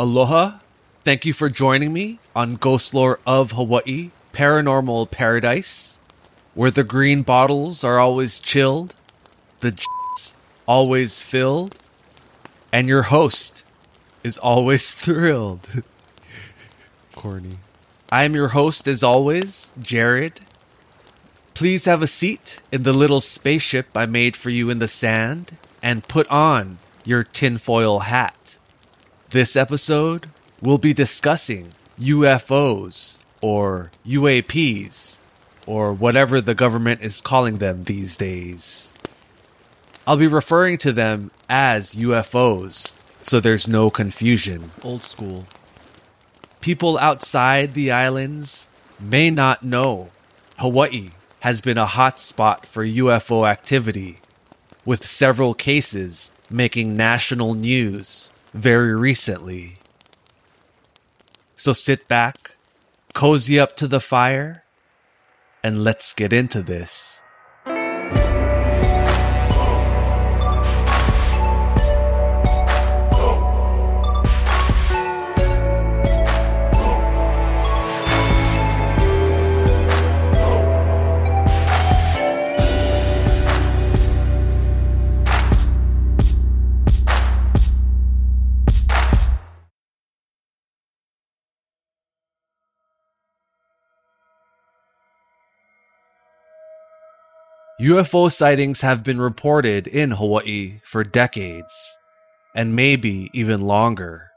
Aloha. 0.00 0.60
Thank 1.02 1.26
you 1.26 1.32
for 1.32 1.48
joining 1.48 1.92
me 1.92 2.20
on 2.36 2.54
Ghost 2.54 2.94
Lore 2.94 3.18
of 3.26 3.52
Hawaii, 3.52 4.10
Paranormal 4.32 5.10
Paradise, 5.10 5.98
where 6.54 6.70
the 6.70 6.84
green 6.84 7.22
bottles 7.22 7.82
are 7.82 7.98
always 7.98 8.38
chilled, 8.38 8.94
the 9.58 9.72
j***s 9.72 10.36
always 10.66 11.20
filled, 11.20 11.80
and 12.72 12.86
your 12.86 13.04
host 13.04 13.64
is 14.22 14.38
always 14.38 14.92
thrilled. 15.04 15.66
Corny. 17.16 17.58
I 18.12 18.22
am 18.22 18.36
your 18.36 18.48
host, 18.48 18.86
as 18.86 19.02
always, 19.02 19.70
Jared. 19.82 20.38
Please 21.54 21.86
have 21.86 22.02
a 22.02 22.06
seat 22.06 22.60
in 22.70 22.84
the 22.84 22.92
little 22.92 23.20
spaceship 23.20 23.88
I 23.96 24.06
made 24.06 24.36
for 24.36 24.50
you 24.50 24.70
in 24.70 24.78
the 24.78 24.86
sand 24.86 25.56
and 25.82 26.06
put 26.06 26.28
on 26.28 26.78
your 27.04 27.24
tinfoil 27.24 28.00
hat. 28.00 28.57
This 29.30 29.56
episode, 29.56 30.30
we'll 30.62 30.78
be 30.78 30.94
discussing 30.94 31.68
UFOs 32.00 33.18
or 33.42 33.90
UAPs 34.06 35.18
or 35.66 35.92
whatever 35.92 36.40
the 36.40 36.54
government 36.54 37.02
is 37.02 37.20
calling 37.20 37.58
them 37.58 37.84
these 37.84 38.16
days. 38.16 38.94
I'll 40.06 40.16
be 40.16 40.26
referring 40.26 40.78
to 40.78 40.92
them 40.92 41.30
as 41.46 41.94
UFOs 41.94 42.94
so 43.22 43.38
there's 43.38 43.68
no 43.68 43.90
confusion. 43.90 44.70
Old 44.82 45.02
school. 45.02 45.44
People 46.62 46.96
outside 46.96 47.74
the 47.74 47.90
islands 47.90 48.66
may 48.98 49.28
not 49.28 49.62
know 49.62 50.08
Hawaii 50.56 51.10
has 51.40 51.60
been 51.60 51.76
a 51.76 51.84
hotspot 51.84 52.64
for 52.64 52.82
UFO 52.82 53.46
activity, 53.46 54.20
with 54.86 55.04
several 55.04 55.52
cases 55.52 56.32
making 56.50 56.96
national 56.96 57.52
news 57.52 58.32
very 58.52 58.94
recently. 58.94 59.78
So 61.56 61.72
sit 61.72 62.06
back, 62.08 62.52
cozy 63.14 63.58
up 63.58 63.76
to 63.76 63.88
the 63.88 64.00
fire, 64.00 64.64
and 65.62 65.82
let's 65.82 66.14
get 66.14 66.32
into 66.32 66.62
this. 66.62 67.17
UFO 97.80 98.28
sightings 98.28 98.80
have 98.80 99.04
been 99.04 99.20
reported 99.20 99.86
in 99.86 100.10
Hawaii 100.10 100.80
for 100.84 101.04
decades, 101.04 101.72
and 102.52 102.74
maybe 102.74 103.30
even 103.32 103.60
longer. 103.60 104.30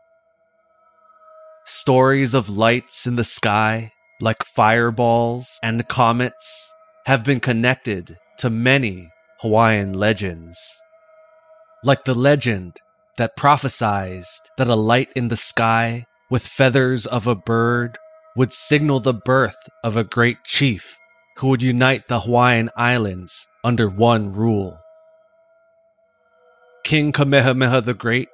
Stories 1.66 2.36
of 2.36 2.50
lights 2.50 3.08
in 3.08 3.16
the 3.16 3.24
sky, 3.24 3.94
like 4.20 4.46
fireballs 4.46 5.58
and 5.64 5.88
comets, 5.88 6.72
have 7.08 7.24
been 7.24 7.40
connected 7.40 8.16
to 8.38 8.52
many 8.52 9.10
Hawaiian 9.40 9.94
legends. 9.94 10.60
Like 11.84 12.04
the 12.04 12.14
legend 12.14 12.78
that 13.18 13.36
prophesied 13.36 14.26
that 14.60 14.68
a 14.68 14.76
light 14.76 15.12
in 15.16 15.30
the 15.30 15.36
sky 15.36 16.06
with 16.30 16.46
feathers 16.46 17.08
of 17.08 17.26
a 17.26 17.34
bird 17.34 17.98
would 18.36 18.54
signal 18.54 19.00
the 19.00 19.16
birth 19.16 19.68
of 19.84 19.98
a 19.98 20.04
great 20.04 20.44
chief 20.44 21.00
who 21.38 21.48
would 21.50 21.62
unite 21.62 22.08
the 22.08 22.22
Hawaiian 22.22 22.70
Islands 22.76 23.48
under 23.64 23.88
one 23.90 24.34
rule. 24.34 24.78
King 26.84 27.12
Kamehameha 27.12 27.82
the 27.82 27.94
Great 27.94 28.30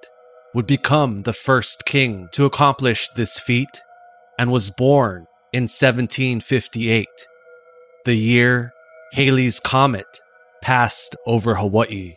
would 0.53 0.68
become 0.68 1.19
the 1.19 1.34
first 1.34 1.86
king 1.86 2.30
to 2.31 2.46
accomplish 2.46 3.09
this 3.16 3.40
feat 3.40 3.81
and 4.40 4.52
was 4.52 4.69
born 4.69 5.28
in 5.53 5.63
1758, 5.63 7.07
the 8.06 8.16
year 8.16 8.72
Halley's 9.13 9.59
Comet 9.59 10.06
passed 10.62 11.16
over 11.25 11.56
Hawaii. 11.56 12.16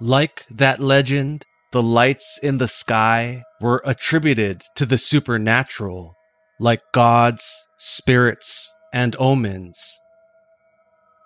Like 0.00 0.44
that 0.50 0.80
legend, 0.80 1.44
the 1.72 1.82
lights 1.82 2.38
in 2.42 2.58
the 2.58 2.68
sky 2.68 3.44
were 3.60 3.82
attributed 3.84 4.62
to 4.76 4.84
the 4.84 4.98
supernatural, 4.98 6.16
like 6.58 6.80
gods, 6.92 7.66
spirits, 7.78 8.72
and 8.92 9.16
omens. 9.18 9.78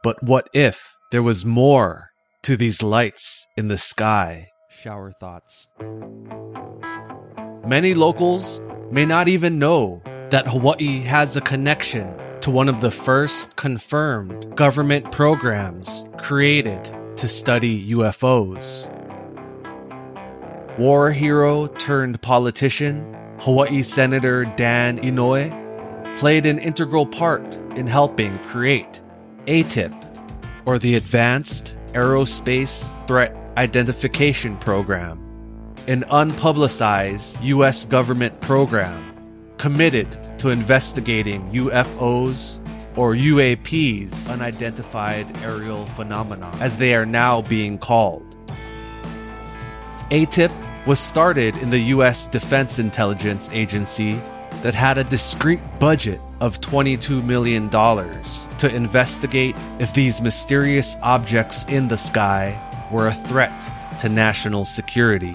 But 0.03 0.23
what 0.23 0.49
if 0.53 0.95
there 1.11 1.23
was 1.23 1.45
more 1.45 2.11
to 2.43 2.57
these 2.57 2.83
lights 2.83 3.47
in 3.57 3.69
the 3.69 3.79
sky? 3.79 4.49
Shower 4.71 5.11
thoughts. 5.11 5.69
Many 7.67 7.95
locals 7.95 8.61
may 8.91 9.05
not 9.05 9.27
even 9.27 9.59
know 9.59 10.03
that 10.29 10.47
Hawaii 10.47 11.01
has 11.01 11.37
a 11.37 11.41
connection 11.41 12.15
to 12.41 12.51
one 12.51 12.69
of 12.69 12.81
the 12.81 12.91
first 12.93 13.57
confirmed 13.57 14.55
government 14.55 15.11
programs 15.11 16.07
created 16.17 16.85
to 17.17 17.27
study 17.27 17.91
UFOs. 17.93 18.93
War 20.79 21.11
hero 21.11 21.67
turned 21.67 22.21
politician, 22.23 23.16
Hawaii 23.39 23.83
Senator 23.83 24.45
Dan 24.57 24.99
Inouye 24.99 26.19
played 26.19 26.47
an 26.47 26.59
integral 26.59 27.07
part 27.07 27.45
in 27.77 27.87
helping 27.87 28.39
create 28.39 29.03
ATIP, 29.47 29.95
or 30.65 30.79
the 30.79 30.97
Advanced 30.97 31.75
Aerospace 31.93 32.91
Threat 33.07 33.37
Identification 33.57 34.57
Program, 34.57 35.19
an 35.87 36.05
unpublicized 36.05 37.43
U.S. 37.45 37.85
government 37.85 38.41
program 38.41 39.15
committed 39.59 40.17
to 40.39 40.51
investigating 40.51 41.51
UFOs 41.53 42.59
or 42.97 43.15
UAPs, 43.15 44.29
unidentified 44.31 45.37
aerial 45.43 45.85
phenomena, 45.87 46.51
as 46.61 46.79
they 46.79 46.95
are 46.95 47.07
now 47.07 47.43
being 47.43 47.79
called. 47.79 48.25
ATIP 50.11 50.51
was 50.87 51.01
started 51.01 51.57
in 51.57 51.71
the 51.71 51.79
U.S. 51.95 52.27
Defense 52.27 52.79
Intelligence 52.79 53.49
Agency 53.51 54.21
that 54.63 54.75
had 54.75 54.99
a 54.99 55.05
discrete 55.05 55.61
budget 55.81 56.21
of 56.41 56.61
$22 56.61 57.25
million 57.25 57.69
to 57.69 58.75
investigate 58.75 59.57
if 59.81 59.93
these 59.93 60.21
mysterious 60.21 60.97
objects 61.03 61.65
in 61.65 61.89
the 61.89 61.97
sky 61.97 62.63
were 62.93 63.09
a 63.09 63.15
threat 63.15 63.99
to 64.01 64.09
national 64.09 64.65
security. 64.65 65.35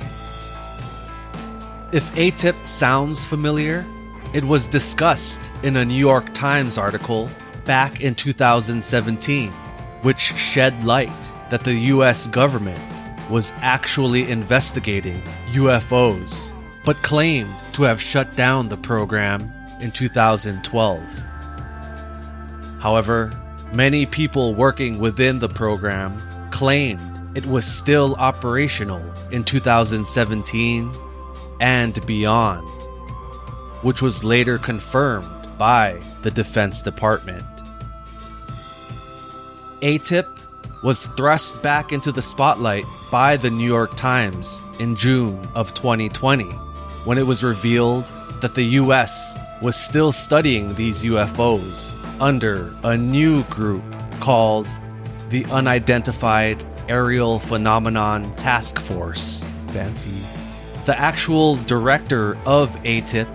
If 1.91 2.09
ATIP 2.15 2.65
sounds 2.65 3.25
familiar, 3.25 3.85
it 4.33 4.45
was 4.45 4.67
discussed 4.67 5.51
in 5.63 5.75
a 5.75 5.83
New 5.83 5.93
York 5.93 6.33
Times 6.33 6.77
article 6.77 7.29
back 7.65 7.99
in 7.99 8.15
2017, 8.15 9.51
which 10.01 10.19
shed 10.19 10.85
light 10.85 11.11
that 11.49 11.65
the 11.65 11.73
US 11.73 12.27
government 12.27 12.79
was 13.31 13.51
actually 13.61 14.29
investigating 14.29 15.23
UFOs 15.53 16.53
but 16.83 17.01
claimed 17.03 17.55
to 17.73 17.83
have 17.83 18.01
shut 18.01 18.35
down 18.35 18.69
the 18.69 18.77
program 18.77 19.51
in 19.79 19.91
2012. 19.91 21.01
However, 22.79 23.31
many 23.71 24.05
people 24.05 24.55
working 24.55 24.99
within 24.99 25.39
the 25.39 25.49
program 25.49 26.21
claimed 26.51 27.01
it 27.35 27.45
was 27.45 27.65
still 27.65 28.15
operational 28.15 29.01
in 29.31 29.43
2017 29.43 30.91
and 31.59 32.05
beyond, 32.05 32.67
which 33.83 34.01
was 34.01 34.23
later 34.23 34.57
confirmed 34.57 35.57
by 35.57 35.99
the 36.23 36.31
Defense 36.31 36.81
Department. 36.81 37.45
ATIP 39.81 40.27
was 40.83 41.05
thrust 41.05 41.61
back 41.61 41.91
into 41.91 42.11
the 42.11 42.21
spotlight 42.21 42.85
by 43.11 43.35
the 43.35 43.49
New 43.49 43.67
York 43.67 43.95
Times 43.97 44.61
in 44.79 44.95
June 44.95 45.45
of 45.53 45.73
2020 45.73 46.45
when 47.03 47.17
it 47.17 47.27
was 47.27 47.43
revealed 47.43 48.09
that 48.39 48.53
the 48.53 48.63
US 48.79 49.37
was 49.61 49.75
still 49.75 50.13
studying 50.13 50.73
these 50.75 51.03
UFOs 51.03 51.91
under 52.21 52.73
a 52.83 52.95
new 52.95 53.43
group 53.43 53.83
called 54.21 54.65
the 55.29 55.45
Unidentified 55.47 56.63
Aerial 56.87 57.39
Phenomenon 57.39 58.33
Task 58.37 58.79
Force. 58.79 59.43
Fancy. 59.67 60.21
The 60.85 60.97
actual 60.97 61.57
director 61.57 62.37
of 62.45 62.69
ATIP, 62.83 63.27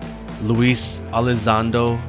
Luis 0.42 1.00
Elizondo, 1.12 2.00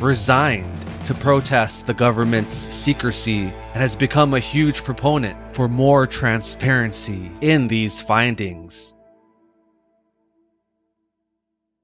resigned 0.00 0.72
to 1.04 1.14
protest 1.14 1.86
the 1.86 1.94
government's 1.94 2.52
secrecy 2.52 3.40
and 3.40 3.76
has 3.76 3.96
become 3.96 4.34
a 4.34 4.38
huge 4.38 4.84
proponent 4.84 5.36
for 5.58 5.66
more 5.66 6.06
transparency 6.06 7.32
in 7.40 7.66
these 7.66 8.00
findings. 8.00 8.94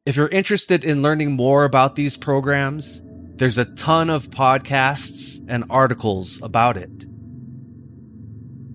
If 0.07 0.15
you're 0.15 0.29
interested 0.29 0.85
in 0.85 1.03
learning 1.03 1.33
more 1.33 1.65
about 1.65 1.97
these 1.97 2.17
programs, 2.17 3.03
there's 3.35 3.59
a 3.59 3.65
ton 3.65 4.11
of 4.11 4.31
podcasts 4.31 5.45
and 5.49 5.65
articles 5.71 6.41
about 6.41 6.77
it. 6.77 7.05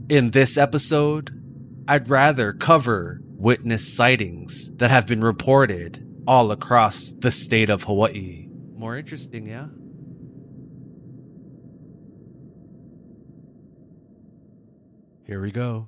In 0.10 0.32
this 0.32 0.58
episode, 0.58 1.32
I'd 1.88 2.10
rather 2.10 2.52
cover 2.52 3.22
witness 3.24 3.96
sightings 3.96 4.70
that 4.80 4.92
have 4.92 5.08
been 5.08 5.24
reported 5.24 6.06
all 6.28 6.52
across 6.52 7.14
the 7.20 7.32
state 7.32 7.70
of 7.70 7.84
Hawaii. 7.84 8.50
More 8.76 8.98
interesting, 8.98 9.48
yeah? 9.48 9.68
Here 15.30 15.40
we 15.40 15.52
go. 15.52 15.88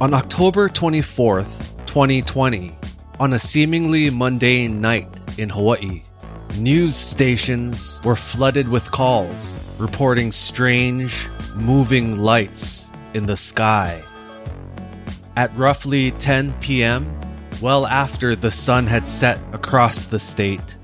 On 0.00 0.14
October 0.14 0.70
24th, 0.70 1.44
2020, 1.84 2.74
on 3.20 3.34
a 3.34 3.38
seemingly 3.38 4.08
mundane 4.08 4.80
night 4.80 5.08
in 5.36 5.50
Hawaii, 5.50 6.02
news 6.56 6.96
stations 6.96 8.00
were 8.02 8.16
flooded 8.16 8.70
with 8.70 8.90
calls 8.90 9.58
reporting 9.76 10.32
strange, 10.32 11.26
moving 11.54 12.16
lights 12.16 12.88
in 13.12 13.26
the 13.26 13.36
sky. 13.36 14.02
At 15.36 15.54
roughly 15.54 16.12
10 16.12 16.54
p.m., 16.60 17.27
well 17.60 17.86
after 17.86 18.36
the 18.36 18.50
sun 18.50 18.86
had 18.86 19.08
set 19.08 19.38
across 19.52 20.04
the 20.04 20.20
state, 20.20 20.76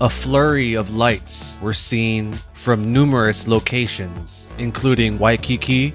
a 0.00 0.10
flurry 0.10 0.74
of 0.74 0.94
lights 0.94 1.58
were 1.62 1.74
seen 1.74 2.32
from 2.54 2.92
numerous 2.92 3.46
locations, 3.46 4.48
including 4.58 5.18
Waikiki, 5.18 5.94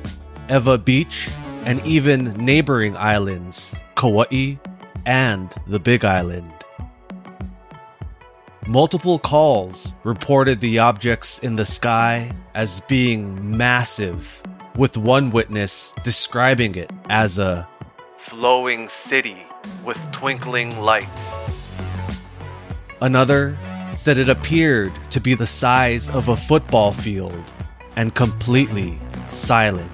Ewa 0.49 0.77
Beach, 0.77 1.29
and 1.65 1.85
even 1.85 2.33
neighboring 2.33 2.95
islands, 2.97 3.75
Kauai 3.95 4.55
and 5.05 5.53
the 5.67 5.79
Big 5.79 6.05
Island. 6.05 6.51
Multiple 8.67 9.19
calls 9.19 9.95
reported 10.03 10.61
the 10.61 10.79
objects 10.79 11.39
in 11.39 11.57
the 11.57 11.65
sky 11.65 12.31
as 12.53 12.79
being 12.81 13.57
massive, 13.57 14.41
with 14.75 14.95
one 14.97 15.31
witness 15.31 15.93
describing 16.03 16.75
it 16.75 16.91
as 17.09 17.37
a 17.37 17.67
flowing 18.17 18.87
city 18.87 19.37
with 19.83 19.97
twinkling 20.11 20.79
lights. 20.79 21.21
Another 23.01 23.57
said 23.95 24.17
it 24.17 24.29
appeared 24.29 24.93
to 25.09 25.19
be 25.19 25.33
the 25.33 25.45
size 25.45 26.09
of 26.09 26.29
a 26.29 26.37
football 26.37 26.93
field 26.93 27.53
and 27.95 28.15
completely 28.15 28.99
silent. 29.29 29.91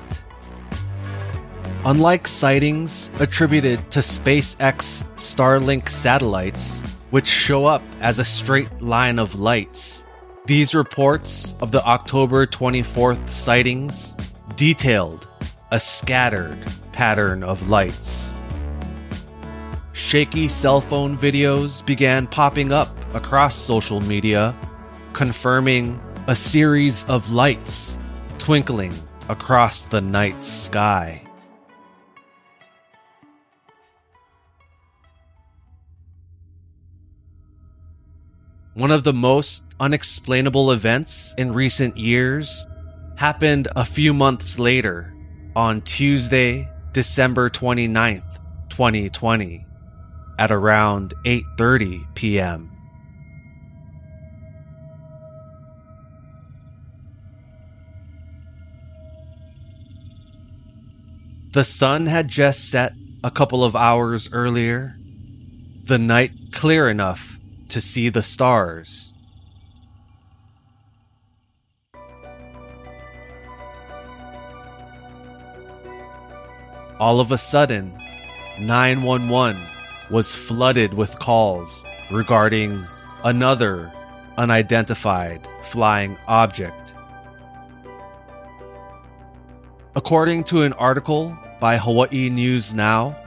Unlike 1.86 2.28
sightings 2.28 3.10
attributed 3.20 3.80
to 3.92 4.00
SpaceX 4.00 5.04
Starlink 5.16 5.90
satellites, 5.90 6.82
which 7.12 7.28
show 7.28 7.66
up 7.66 7.82
as 8.02 8.20
a 8.20 8.26
straight 8.26 8.82
line 8.82 9.20
of 9.20 9.40
lights, 9.40 10.04
these 10.46 10.76
reports 10.76 11.56
of 11.62 11.72
the 11.72 11.84
October 11.86 12.46
24th 12.46 13.30
sightings 13.30 14.16
detailed 14.56 15.28
a 15.72 15.80
scattered 15.80 16.58
pattern 16.92 17.44
of 17.44 17.70
lights. 17.70 18.34
Shaky 19.98 20.48
cell 20.48 20.80
phone 20.80 21.18
videos 21.18 21.84
began 21.84 22.28
popping 22.28 22.72
up 22.72 22.96
across 23.16 23.56
social 23.56 24.00
media, 24.00 24.56
confirming 25.12 26.00
a 26.28 26.36
series 26.36 27.04
of 27.06 27.32
lights 27.32 27.98
twinkling 28.38 28.94
across 29.28 29.86
the 29.86 30.00
night 30.00 30.44
sky. 30.44 31.24
One 38.76 38.92
of 38.92 39.04
the 39.04 39.14
most 39.14 39.64
unexplainable 39.80 40.74
events 40.74 41.34
in 41.40 41.52
recent 41.52 41.98
years 41.98 42.68
happened 43.16 43.68
a 43.76 43.84
few 43.84 44.14
months 44.14 44.60
later 44.60 45.12
on 45.56 45.82
Tuesday, 45.82 46.70
December 46.94 47.50
29th, 47.50 48.38
2020 48.70 49.67
at 50.38 50.52
around 50.52 51.14
8:30 51.26 52.14
p.m. 52.16 52.72
The 61.54 61.64
sun 61.64 62.06
had 62.06 62.28
just 62.28 62.70
set 62.70 62.94
a 63.24 63.32
couple 63.32 63.64
of 63.64 63.76
hours 63.76 64.30
earlier, 64.32 64.96
the 65.86 65.98
night 65.98 66.32
clear 66.52 66.88
enough 66.90 67.38
to 67.70 67.82
see 67.82 68.10
the 68.10 68.22
stars. 68.22 69.14
All 77.00 77.20
of 77.20 77.32
a 77.32 77.38
sudden, 77.38 77.98
911 78.60 79.77
was 80.10 80.36
flooded 80.36 80.94
with 80.94 81.20
calls 81.20 81.84
regarding 82.12 82.84
another 83.24 83.92
unidentified 84.38 85.48
flying 85.64 86.18
object. 86.28 86.94
According 89.96 90.44
to 90.46 90.62
an 90.62 90.74
article 90.74 91.38
by 91.60 91.78
Hawaii 91.78 92.30
News 92.30 92.74
Now, 92.74 93.18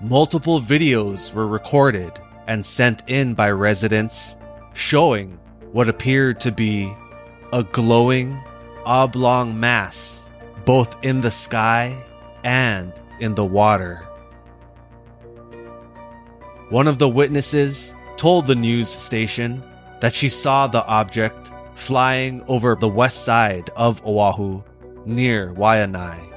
multiple 0.00 0.60
videos 0.60 1.32
were 1.32 1.48
recorded 1.48 2.12
and 2.46 2.64
sent 2.64 3.08
in 3.08 3.34
by 3.34 3.50
residents 3.50 4.36
showing 4.74 5.38
what 5.72 5.88
appeared 5.88 6.40
to 6.40 6.52
be 6.52 6.94
a 7.52 7.62
glowing 7.62 8.38
oblong 8.84 9.58
mass 9.58 10.26
both 10.64 10.96
in 11.02 11.20
the 11.20 11.30
sky 11.30 11.96
and 12.42 12.92
in 13.20 13.34
the 13.34 13.44
water. 13.44 14.06
One 16.70 16.88
of 16.88 16.98
the 16.98 17.08
witnesses 17.08 17.94
told 18.16 18.46
the 18.46 18.54
news 18.54 18.88
station 18.88 19.62
that 20.00 20.14
she 20.14 20.30
saw 20.30 20.66
the 20.66 20.84
object 20.86 21.52
flying 21.74 22.42
over 22.48 22.74
the 22.74 22.88
west 22.88 23.24
side 23.24 23.68
of 23.76 24.04
Oahu 24.06 24.62
near 25.04 25.52
Waianae. 25.52 26.32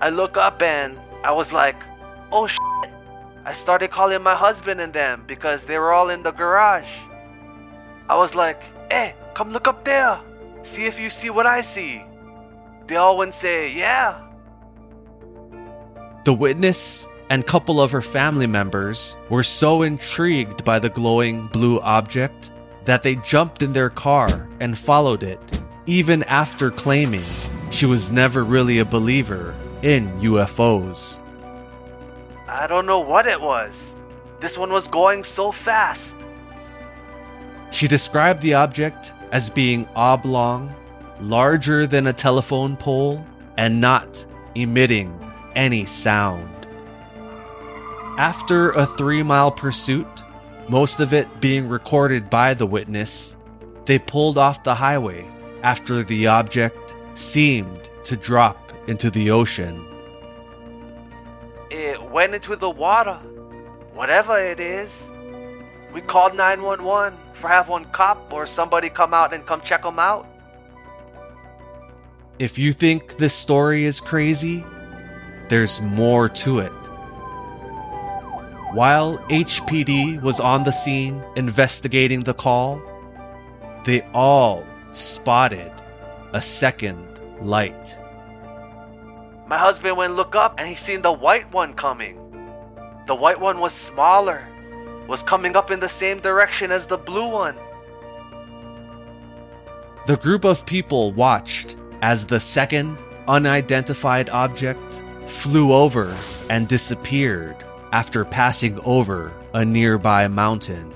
I 0.00 0.08
look 0.08 0.36
up 0.36 0.62
and 0.62 0.98
I 1.22 1.32
was 1.32 1.52
like, 1.52 1.76
oh 2.32 2.46
shit, 2.46 2.90
I 3.44 3.52
started 3.52 3.90
calling 3.90 4.22
my 4.22 4.34
husband 4.34 4.80
and 4.80 4.92
them 4.92 5.24
because 5.26 5.64
they 5.64 5.78
were 5.78 5.92
all 5.92 6.08
in 6.08 6.22
the 6.22 6.30
garage. 6.32 6.88
I 8.08 8.16
was 8.16 8.34
like, 8.34 8.62
hey, 8.90 9.14
come 9.34 9.50
look 9.50 9.68
up 9.68 9.84
there. 9.84 10.18
See 10.62 10.86
if 10.86 10.98
you 10.98 11.10
see 11.10 11.28
what 11.28 11.46
I 11.46 11.60
see. 11.60 12.02
They 12.86 12.96
all 12.96 13.18
went 13.18 13.34
say, 13.34 13.70
yeah. 13.72 14.20
The 16.24 16.32
witness 16.32 17.06
and 17.34 17.44
couple 17.44 17.80
of 17.80 17.90
her 17.90 18.00
family 18.00 18.46
members 18.46 19.16
were 19.28 19.42
so 19.42 19.82
intrigued 19.82 20.64
by 20.64 20.78
the 20.78 20.88
glowing 20.88 21.48
blue 21.48 21.80
object 21.80 22.52
that 22.84 23.02
they 23.02 23.16
jumped 23.16 23.60
in 23.60 23.72
their 23.72 23.90
car 23.90 24.48
and 24.60 24.78
followed 24.78 25.24
it, 25.24 25.40
even 25.86 26.22
after 26.24 26.70
claiming 26.70 27.24
she 27.72 27.86
was 27.86 28.12
never 28.12 28.44
really 28.44 28.78
a 28.78 28.84
believer 28.84 29.52
in 29.82 30.16
UFOs. 30.20 31.20
I 32.46 32.68
don't 32.68 32.86
know 32.86 33.00
what 33.00 33.26
it 33.26 33.40
was. 33.40 33.74
This 34.38 34.56
one 34.56 34.70
was 34.70 34.86
going 34.86 35.24
so 35.24 35.50
fast. 35.50 36.14
She 37.72 37.88
described 37.88 38.42
the 38.42 38.54
object 38.54 39.12
as 39.32 39.50
being 39.50 39.88
oblong, 39.96 40.72
larger 41.20 41.84
than 41.84 42.06
a 42.06 42.12
telephone 42.12 42.76
pole, 42.76 43.26
and 43.56 43.80
not 43.80 44.24
emitting 44.54 45.18
any 45.56 45.84
sound. 45.84 46.53
After 48.18 48.70
a 48.72 48.86
three 48.86 49.22
mile 49.22 49.50
pursuit, 49.50 50.06
most 50.68 51.00
of 51.00 51.12
it 51.12 51.40
being 51.40 51.68
recorded 51.68 52.30
by 52.30 52.54
the 52.54 52.66
witness, 52.66 53.36
they 53.84 53.98
pulled 53.98 54.38
off 54.38 54.64
the 54.64 54.74
highway 54.74 55.26
after 55.62 56.02
the 56.02 56.26
object 56.26 56.94
seemed 57.14 57.90
to 58.04 58.16
drop 58.16 58.72
into 58.88 59.10
the 59.10 59.30
ocean 59.30 59.84
it 61.74 62.10
went 62.10 62.34
into 62.34 62.56
the 62.56 62.70
water. 62.70 63.14
Whatever 63.94 64.38
it 64.38 64.60
is. 64.60 64.90
We 65.92 66.00
called 66.00 66.34
911 66.34 67.18
for 67.40 67.48
have 67.48 67.68
one 67.68 67.84
cop 67.86 68.32
or 68.32 68.46
somebody 68.46 68.90
come 68.90 69.14
out 69.14 69.32
and 69.32 69.46
come 69.46 69.60
check 69.60 69.82
them 69.82 69.98
out. 69.98 70.26
If 72.38 72.58
you 72.58 72.72
think 72.72 73.18
this 73.18 73.34
story 73.34 73.84
is 73.84 74.00
crazy, 74.00 74.64
there's 75.48 75.80
more 75.80 76.28
to 76.28 76.58
it. 76.58 76.72
While 78.74 79.18
HPD 79.28 80.20
was 80.20 80.40
on 80.40 80.64
the 80.64 80.72
scene 80.72 81.22
investigating 81.36 82.24
the 82.24 82.34
call, 82.34 82.82
they 83.84 84.02
all 84.12 84.66
spotted 84.90 85.70
a 86.32 86.42
second 86.42 87.20
light. 87.40 87.96
My 89.46 89.58
husband 89.58 89.96
went 89.96 90.16
look 90.16 90.34
up 90.34 90.56
and 90.58 90.66
he 90.66 90.74
seen 90.74 91.02
the 91.02 91.12
white 91.12 91.52
one 91.52 91.74
coming. 91.74 92.18
The 93.06 93.14
white 93.14 93.38
one 93.38 93.60
was 93.60 93.72
smaller, 93.72 94.44
was 95.06 95.22
coming 95.22 95.54
up 95.54 95.70
in 95.70 95.78
the 95.78 95.88
same 95.88 96.18
direction 96.18 96.72
as 96.72 96.86
the 96.86 96.98
blue 96.98 97.28
one. 97.28 97.54
The 100.08 100.16
group 100.16 100.44
of 100.44 100.66
people 100.66 101.12
watched 101.12 101.76
as 102.02 102.26
the 102.26 102.40
second 102.40 102.98
unidentified 103.28 104.30
object 104.30 105.00
flew 105.28 105.72
over 105.72 106.12
and 106.50 106.66
disappeared 106.66 107.54
after 107.94 108.24
passing 108.24 108.76
over 108.80 109.32
a 109.52 109.64
nearby 109.64 110.26
mountain. 110.26 110.92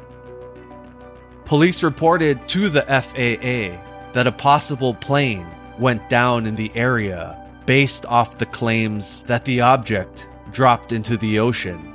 Police 1.45 1.85
reported 1.85 2.49
to 2.49 2.69
the 2.69 2.83
FAA 2.83 3.81
that 4.15 4.27
a 4.27 4.33
possible 4.33 4.95
plane 4.95 5.47
went 5.79 6.09
down 6.09 6.45
in 6.45 6.57
the 6.57 6.73
area 6.75 7.41
based 7.67 8.05
off 8.07 8.39
the 8.39 8.47
claims 8.47 9.23
that 9.29 9.45
the 9.45 9.61
object 9.61 10.29
dropped 10.51 10.93
into 10.93 11.17
the 11.17 11.39
ocean. 11.39 11.95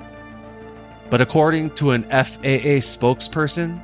But 1.10 1.20
according 1.20 1.72
to 1.72 1.92
an 1.92 2.04
FAA 2.04 2.80
spokesperson, 2.80 3.82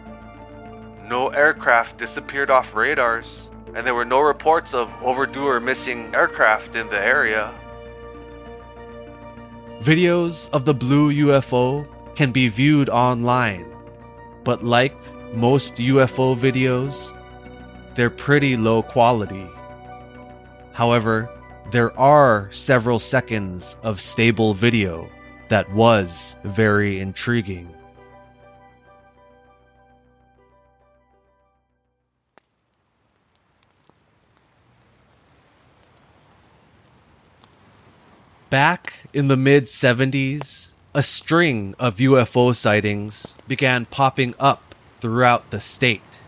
no 1.09 1.27
aircraft 1.31 1.97
disappeared 1.97 2.49
off 2.49 2.73
radars, 2.73 3.27
and 3.75 3.85
there 3.85 3.93
were 3.93 4.05
no 4.05 4.21
reports 4.21 4.73
of 4.73 4.89
overdue 5.03 5.47
or 5.47 5.59
missing 5.59 6.15
aircraft 6.15 6.77
in 6.77 6.87
the 6.87 6.97
area. 6.97 7.53
Videos 9.81 10.49
of 10.51 10.65
the 10.65 10.73
blue 10.73 11.13
UFO 11.27 11.87
can 12.13 12.33
be 12.33 12.49
viewed 12.49 12.89
online, 12.89 13.65
but 14.43 14.61
like 14.61 14.93
most 15.33 15.77
UFO 15.77 16.35
videos, 16.35 17.15
they're 17.95 18.09
pretty 18.09 18.57
low 18.57 18.81
quality. 18.81 19.47
However, 20.73 21.29
there 21.71 21.97
are 21.97 22.49
several 22.51 22.99
seconds 22.99 23.77
of 23.81 24.01
stable 24.01 24.53
video 24.53 25.09
that 25.47 25.71
was 25.71 26.35
very 26.43 26.99
intriguing. 26.99 27.73
Back 38.49 39.03
in 39.13 39.27
the 39.27 39.37
mid 39.37 39.65
70s, 39.65 40.71
a 40.95 41.03
string 41.03 41.75
of 41.77 41.97
UFO 41.97 42.55
sightings 42.55 43.35
began 43.47 43.85
popping 43.85 44.33
up 44.39 44.73
throughout 45.01 45.51
the 45.51 45.59
state. 45.59 46.19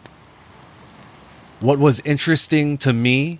What 1.61 1.79
was 1.79 1.99
interesting 2.01 2.77
to 2.77 2.93
me 2.93 3.39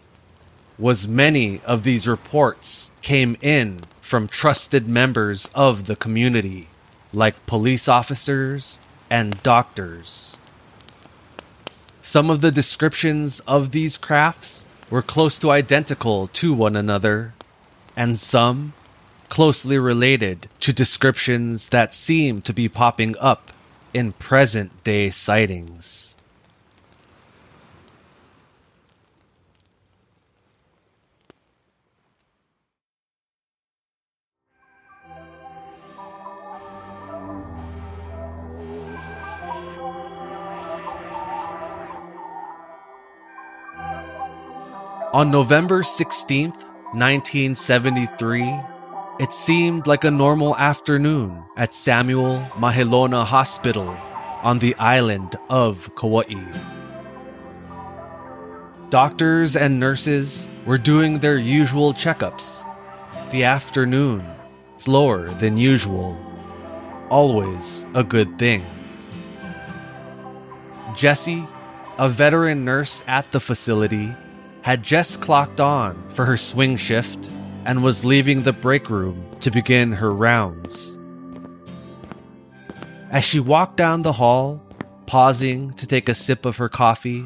was 0.79 1.07
many 1.07 1.61
of 1.63 1.83
these 1.83 2.07
reports 2.07 2.89
came 3.03 3.38
in 3.39 3.81
from 4.01 4.27
trusted 4.27 4.88
members 4.88 5.47
of 5.53 5.85
the 5.85 5.95
community, 5.95 6.67
like 7.13 7.45
police 7.45 7.88
officers 7.88 8.79
and 9.11 9.43
doctors. 9.43 10.38
Some 12.01 12.31
of 12.31 12.41
the 12.41 12.51
descriptions 12.51 13.41
of 13.41 13.73
these 13.73 14.00
crafts 14.00 14.65
were 14.89 15.03
close 15.03 15.38
to 15.38 15.51
identical 15.51 16.25
to 16.29 16.51
one 16.51 16.75
another 16.75 17.33
and 17.95 18.19
some 18.19 18.74
closely 19.29 19.77
related 19.77 20.50
to 20.60 20.74
descriptions 20.74 21.69
that 21.69 21.93
seem 21.93 22.41
to 22.41 22.53
be 22.53 22.67
popping 22.67 23.15
up 23.19 23.51
in 23.93 24.12
present 24.13 24.83
day 24.83 25.10
sightings. 25.10 26.13
On 45.13 45.29
November 45.29 45.83
16th, 45.83 46.70
1973, 46.93 48.60
it 49.17 49.33
seemed 49.33 49.88
like 49.88 50.03
a 50.03 50.12
normal 50.12 50.57
afternoon 50.57 51.41
at 51.55 51.74
Samuel 51.74 52.45
Mahelona 52.60 53.24
Hospital 53.24 53.95
on 54.43 54.60
the 54.60 54.75
island 54.75 55.38
of 55.50 55.89
Kauai. 55.95 56.36
Doctors 58.89 59.55
and 59.55 59.79
nurses 59.79 60.50
were 60.65 60.77
doing 60.77 61.19
their 61.19 61.38
usual 61.38 61.93
checkups. 61.93 62.67
The 63.31 63.45
afternoon, 63.45 64.21
slower 64.75 65.29
than 65.36 65.55
usual. 65.55 66.19
Always 67.10 67.88
a 67.93 68.03
good 68.03 68.38
thing. 68.38 68.65
Jessie, 70.98 71.48
a 71.98 72.10
veteran 72.10 72.65
nurse 72.65 73.01
at 73.07 73.31
the 73.31 73.39
facility, 73.39 74.13
had 74.61 74.83
just 74.83 75.21
clocked 75.21 75.59
on 75.59 76.01
for 76.11 76.25
her 76.25 76.37
swing 76.37 76.77
shift 76.77 77.29
and 77.65 77.83
was 77.83 78.05
leaving 78.05 78.43
the 78.43 78.53
break 78.53 78.89
room 78.89 79.25
to 79.39 79.51
begin 79.51 79.93
her 79.93 80.13
rounds. 80.13 80.97
As 83.09 83.25
she 83.25 83.39
walked 83.39 83.77
down 83.77 84.03
the 84.03 84.13
hall, 84.13 84.61
pausing 85.05 85.71
to 85.71 85.85
take 85.85 86.07
a 86.07 86.13
sip 86.13 86.45
of 86.45 86.57
her 86.57 86.69
coffee, 86.69 87.25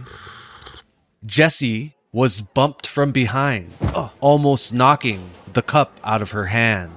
Jessie 1.26 1.96
was 2.12 2.42
bumped 2.42 2.88
from 2.88 3.12
behind, 3.12 3.74
almost 4.22 4.74
knocking 4.74 5.30
the 5.54 5.62
cup 5.62 6.00
out 6.04 6.22
of 6.22 6.32
her 6.32 6.46
hand. 6.46 6.94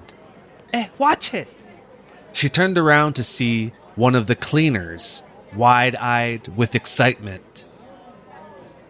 Eh, 0.73 0.89
watch 0.99 1.35
it! 1.35 1.49
She 2.33 2.49
turned 2.49 2.79
around 2.79 3.15
to 3.15 3.25
see 3.25 3.73
one 3.97 4.15
of 4.15 4.29
the 4.29 4.37
cleaners, 4.37 5.25
wide 5.55 5.97
eyed 5.97 6.49
with 6.57 6.75
excitement. 6.75 7.65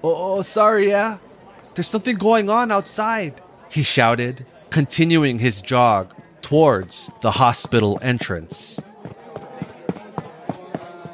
Oh, 0.05 0.43
sorry, 0.43 0.89
yeah? 0.89 1.19
There's 1.79 1.87
something 1.87 2.17
going 2.17 2.51
on 2.51 2.73
outside, 2.73 3.41
he 3.69 3.85
shouted, 3.85 4.45
continuing 4.69 5.39
his 5.39 5.63
jog 5.63 6.13
towards 6.43 7.13
the 7.21 7.31
hospital 7.31 8.01
entrance. 8.03 8.81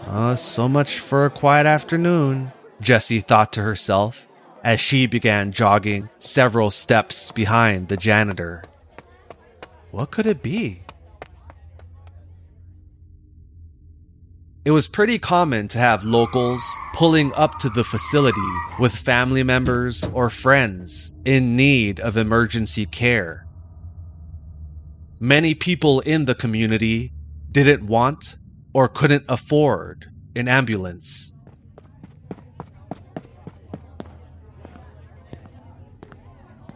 Uh, 0.06 0.35
so 0.35 0.66
much 0.66 1.00
for 1.00 1.26
a 1.26 1.30
quiet 1.30 1.66
afternoon, 1.66 2.50
Jessie 2.80 3.21
thought 3.21 3.52
to 3.52 3.61
herself 3.61 4.26
as 4.64 4.80
she 4.80 5.06
began 5.06 5.52
jogging 5.52 6.09
several 6.18 6.71
steps 6.71 7.30
behind 7.30 7.88
the 7.88 7.99
janitor. 7.99 8.64
What 9.90 10.12
could 10.12 10.26
it 10.26 10.42
be? 10.42 10.83
It 14.64 14.71
was 14.71 14.88
pretty 14.88 15.18
common 15.18 15.68
to 15.68 15.78
have 15.78 16.04
locals 16.04 16.64
pulling 16.94 17.35
up 17.35 17.59
to 17.59 17.68
the 17.68 17.85
facility 17.85 18.40
with 18.78 18.97
family 18.97 19.42
members 19.42 20.04
or 20.04 20.30
friends 20.30 21.12
in 21.26 21.54
need 21.54 22.00
of 22.00 22.16
emergency 22.16 22.87
care. 22.87 23.47
Many 25.21 25.54
people 25.54 26.00
in 26.00 26.25
the 26.25 26.35
community 26.35 27.12
didn't 27.52 27.87
want 27.87 28.38
or 28.73 28.88
couldn't 28.88 29.26
afford 29.28 30.11
an 30.35 30.49
ambulance. 30.49 31.35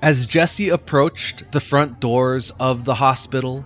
As 0.02 0.26
Jessie 0.26 0.68
approached 0.68 1.52
the 1.52 1.60
front 1.60 2.00
doors 2.00 2.50
of 2.60 2.84
the 2.84 2.96
hospital, 2.96 3.64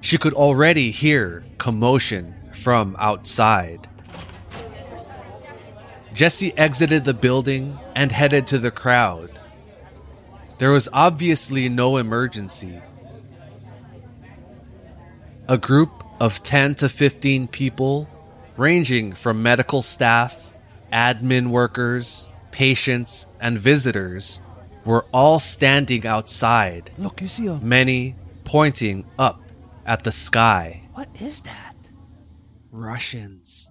she 0.00 0.16
could 0.16 0.32
already 0.32 0.92
hear 0.92 1.44
commotion 1.58 2.36
from 2.64 2.96
outside. 2.98 3.86
Jessie 6.14 6.56
exited 6.56 7.04
the 7.04 7.12
building 7.12 7.78
and 7.94 8.10
headed 8.10 8.46
to 8.46 8.58
the 8.58 8.70
crowd. 8.70 9.28
There 10.58 10.70
was 10.70 10.88
obviously 10.90 11.68
no 11.68 11.98
emergency. 11.98 12.80
A 15.46 15.58
group 15.58 15.90
of 16.18 16.42
10 16.42 16.76
to 16.76 16.88
15 16.88 17.48
people, 17.48 18.08
ranging 18.56 19.12
from 19.12 19.42
medical 19.42 19.82
staff, 19.82 20.50
admin 20.90 21.48
workers, 21.48 22.28
patients, 22.50 23.26
and 23.40 23.58
visitors, 23.58 24.40
were 24.86 25.04
all 25.12 25.38
standing 25.38 26.06
outside. 26.06 26.90
Look, 26.96 27.20
you 27.20 27.28
see 27.28 27.46
them. 27.46 27.68
Many 27.68 28.14
pointing 28.44 29.04
up 29.18 29.42
at 29.84 30.04
the 30.04 30.12
sky. 30.12 30.80
What 30.94 31.08
is 31.20 31.42
that? 31.42 31.63
Russians. 32.76 33.70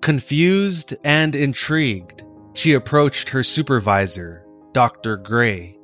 Confused 0.00 0.96
and 1.04 1.36
intrigued, 1.36 2.24
she 2.54 2.72
approached 2.72 3.28
her 3.28 3.44
supervisor, 3.44 4.44
Dr. 4.72 5.16
Gray. 5.16 5.78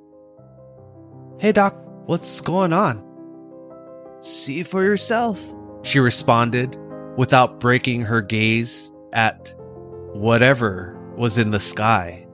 Hey, 1.38 1.52
Doc, 1.52 1.76
what's 2.06 2.40
going 2.40 2.73
on? 2.73 3.00
See 4.18 4.64
for 4.64 4.82
yourself. 4.82 5.40
She 5.82 6.00
responded 6.00 6.76
without 7.16 7.61
breaking 7.61 8.02
her 8.02 8.21
gaze 8.21 8.90
at 9.12 9.54
whatever 10.14 10.99
was 11.16 11.38
in 11.38 11.52
the 11.52 11.61
sky. 11.61 12.26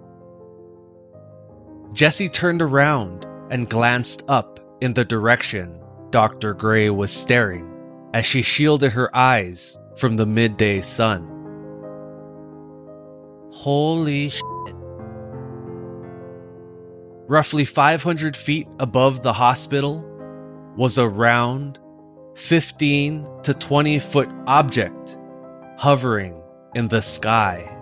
Jessie 1.92 2.30
turned 2.30 2.62
around 2.62 3.26
and 3.50 3.68
glanced 3.68 4.22
up 4.26 4.58
in 4.80 4.94
the 4.94 5.04
direction 5.04 5.78
Dr. 6.10 6.54
Gray 6.54 6.90
was 6.90 7.12
staring 7.12 7.70
as 8.14 8.24
she 8.24 8.42
shielded 8.42 8.92
her 8.92 9.14
eyes 9.14 9.78
from 9.96 10.16
the 10.16 10.26
midday 10.26 10.80
sun. 10.80 11.26
Holy 13.52 14.30
shit. 14.30 14.42
Roughly 17.26 17.64
500 17.64 18.36
feet 18.36 18.68
above 18.78 19.22
the 19.22 19.34
hospital 19.34 20.04
was 20.76 20.96
a 20.96 21.08
round, 21.08 21.78
15 22.36 23.26
to 23.42 23.52
20 23.52 23.98
foot 23.98 24.28
object 24.46 25.18
hovering 25.76 26.40
in 26.74 26.88
the 26.88 27.02
sky. 27.02 27.74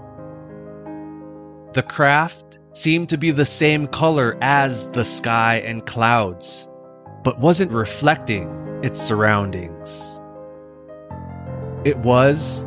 The 1.73 1.83
craft 1.83 2.59
seemed 2.73 3.09
to 3.11 3.19
be 3.19 3.31
the 3.31 3.47
same 3.47 3.87
color 3.87 4.37
as 4.41 4.89
the 4.91 5.05
sky 5.05 5.57
and 5.65 5.85
clouds, 5.85 6.69
but 7.27 7.41
wasn't 7.41 7.73
reflecting 7.73 8.49
its 8.85 9.03
surroundings. 9.03 10.21
It 11.85 11.99
was, 11.99 12.65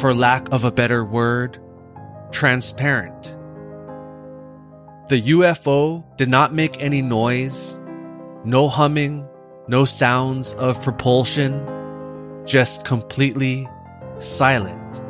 for 0.00 0.12
lack 0.14 0.52
of 0.52 0.64
a 0.64 0.70
better 0.70 1.02
word, 1.02 1.58
transparent. 2.30 3.38
The 5.08 5.22
UFO 5.30 6.04
did 6.18 6.28
not 6.28 6.52
make 6.52 6.82
any 6.82 7.00
noise, 7.00 7.80
no 8.44 8.68
humming, 8.68 9.26
no 9.66 9.86
sounds 9.86 10.52
of 10.54 10.82
propulsion, 10.82 11.66
just 12.44 12.84
completely 12.84 13.66
silent. 14.18 15.00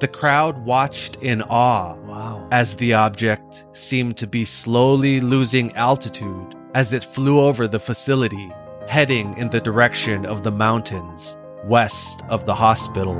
The 0.00 0.08
crowd 0.08 0.64
watched 0.64 1.22
in 1.22 1.42
awe 1.42 1.94
Wow. 1.94 2.48
as 2.50 2.74
the 2.74 2.94
object 2.94 3.66
seemed 3.72 4.16
to 4.16 4.26
be 4.26 4.44
slowly 4.44 5.20
losing 5.20 5.70
altitude 5.76 6.56
as 6.74 6.92
it 6.92 7.04
flew 7.04 7.40
over 7.40 7.66
the 7.66 7.78
facility, 7.78 8.52
heading 8.88 9.36
in 9.38 9.48
the 9.50 9.60
direction 9.60 10.26
of 10.26 10.42
the 10.42 10.52
mountains 10.52 11.38
west 11.64 12.22
of 12.28 12.44
the 12.44 12.54
hospital. 12.54 13.16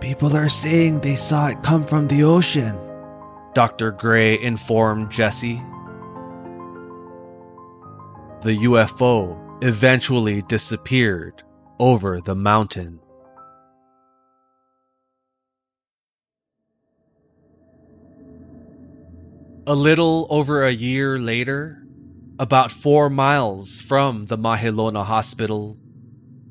People 0.00 0.36
are 0.36 0.48
saying 0.48 1.00
they 1.00 1.16
saw 1.16 1.48
it 1.48 1.62
come 1.62 1.84
from 1.84 2.06
the 2.08 2.22
ocean. 2.22 2.78
Dr. 3.54 3.90
Gray 3.90 4.40
informed 4.40 5.10
Jessie. 5.10 5.62
The 8.42 8.58
UFO 8.64 9.40
eventually 9.62 10.42
disappeared 10.42 11.42
over 11.78 12.20
the 12.20 12.34
mountain. 12.34 13.00
A 19.66 19.74
little 19.74 20.26
over 20.28 20.62
a 20.62 20.70
year 20.70 21.18
later, 21.18 21.82
about 22.38 22.70
four 22.70 23.08
miles 23.08 23.80
from 23.80 24.24
the 24.24 24.36
Mahelona 24.36 25.06
hospital, 25.06 25.78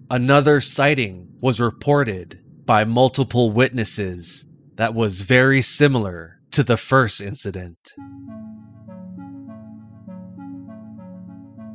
another 0.09 0.59
sighting 0.59 1.27
was 1.39 1.59
reported 1.59 2.39
by 2.65 2.85
multiple 2.85 3.51
witnesses 3.51 4.47
that 4.77 4.95
was 4.95 5.21
very 5.21 5.61
similar 5.61 6.39
to 6.53 6.63
the 6.63 6.75
first 6.75 7.21
incident. 7.21 7.77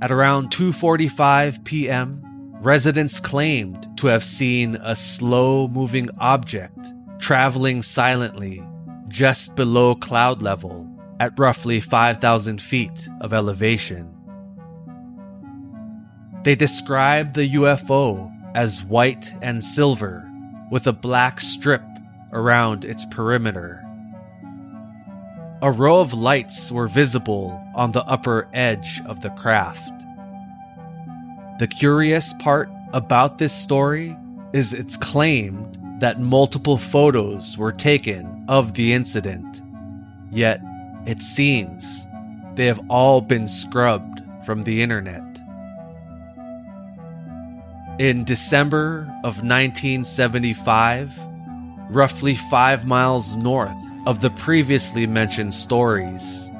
At 0.02 0.10
around 0.10 0.50
2:45 0.50 1.64
p.m., 1.64 2.20
residents 2.60 3.20
claimed 3.20 3.86
to 3.98 4.08
have 4.08 4.24
seen 4.24 4.76
a 4.82 4.96
slow-moving 4.96 6.10
object 6.18 6.92
traveling 7.20 7.82
silently 7.82 8.60
just 9.06 9.54
below 9.54 9.94
cloud 9.94 10.42
level 10.42 10.87
at 11.20 11.38
roughly 11.38 11.80
5,000 11.80 12.60
feet 12.60 13.08
of 13.20 13.32
elevation. 13.32 14.14
They 16.44 16.54
described 16.54 17.34
the 17.34 17.54
UFO 17.54 18.32
as 18.54 18.84
white 18.84 19.32
and 19.42 19.62
silver 19.62 20.24
with 20.70 20.86
a 20.86 20.92
black 20.92 21.40
strip 21.40 21.82
around 22.32 22.84
its 22.84 23.04
perimeter. 23.06 23.84
A 25.60 25.72
row 25.72 26.00
of 26.00 26.12
lights 26.12 26.70
were 26.70 26.86
visible 26.86 27.60
on 27.74 27.92
the 27.92 28.04
upper 28.04 28.48
edge 28.52 29.00
of 29.06 29.22
the 29.22 29.30
craft. 29.30 29.92
The 31.58 31.66
curious 31.66 32.32
part 32.34 32.70
about 32.92 33.38
this 33.38 33.52
story 33.52 34.16
is 34.52 34.72
it's 34.72 34.96
claimed 34.96 35.76
that 35.98 36.20
multiple 36.20 36.78
photos 36.78 37.58
were 37.58 37.72
taken 37.72 38.44
of 38.48 38.74
the 38.74 38.92
incident, 38.92 39.62
yet 40.30 40.60
it 41.06 41.22
seems 41.22 42.06
they 42.54 42.66
have 42.66 42.80
all 42.88 43.20
been 43.20 43.46
scrubbed 43.48 44.22
from 44.44 44.62
the 44.62 44.82
internet. 44.82 45.22
In 47.98 48.24
December 48.24 49.02
of 49.24 49.42
1975, 49.42 51.12
roughly 51.90 52.34
five 52.34 52.86
miles 52.86 53.36
north 53.36 53.76
of 54.06 54.20
the 54.20 54.30
previously 54.30 55.06
mentioned 55.06 55.52
stories, 55.52 56.50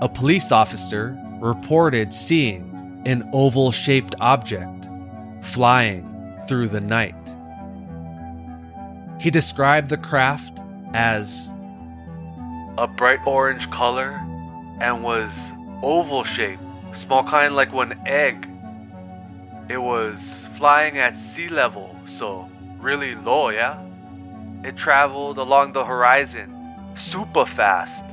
a 0.00 0.08
police 0.08 0.50
officer 0.52 1.18
reported 1.40 2.14
seeing 2.14 3.02
an 3.06 3.28
oval 3.32 3.70
shaped 3.70 4.14
object 4.20 4.88
flying 5.42 6.04
through 6.48 6.68
the 6.68 6.80
night. 6.80 7.14
He 9.20 9.30
described 9.30 9.90
the 9.90 9.96
craft 9.96 10.60
as 10.94 11.50
a 12.78 12.86
bright 12.86 13.18
orange 13.26 13.68
color 13.70 14.20
and 14.80 15.02
was 15.02 15.30
oval 15.82 16.22
shaped, 16.22 16.62
small 16.92 17.24
kind 17.24 17.56
like 17.56 17.72
one 17.72 18.00
egg. 18.06 18.48
It 19.68 19.78
was 19.78 20.46
flying 20.56 20.96
at 20.98 21.18
sea 21.18 21.48
level, 21.48 21.96
so 22.06 22.48
really 22.78 23.16
low, 23.16 23.48
yeah? 23.48 23.82
It 24.62 24.76
traveled 24.76 25.38
along 25.38 25.72
the 25.72 25.84
horizon 25.84 26.54
super 26.94 27.44
fast, 27.44 28.04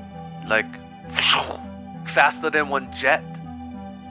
like 0.47 0.65
faster 2.07 2.49
than 2.49 2.69
one 2.69 2.91
jet. 2.91 3.23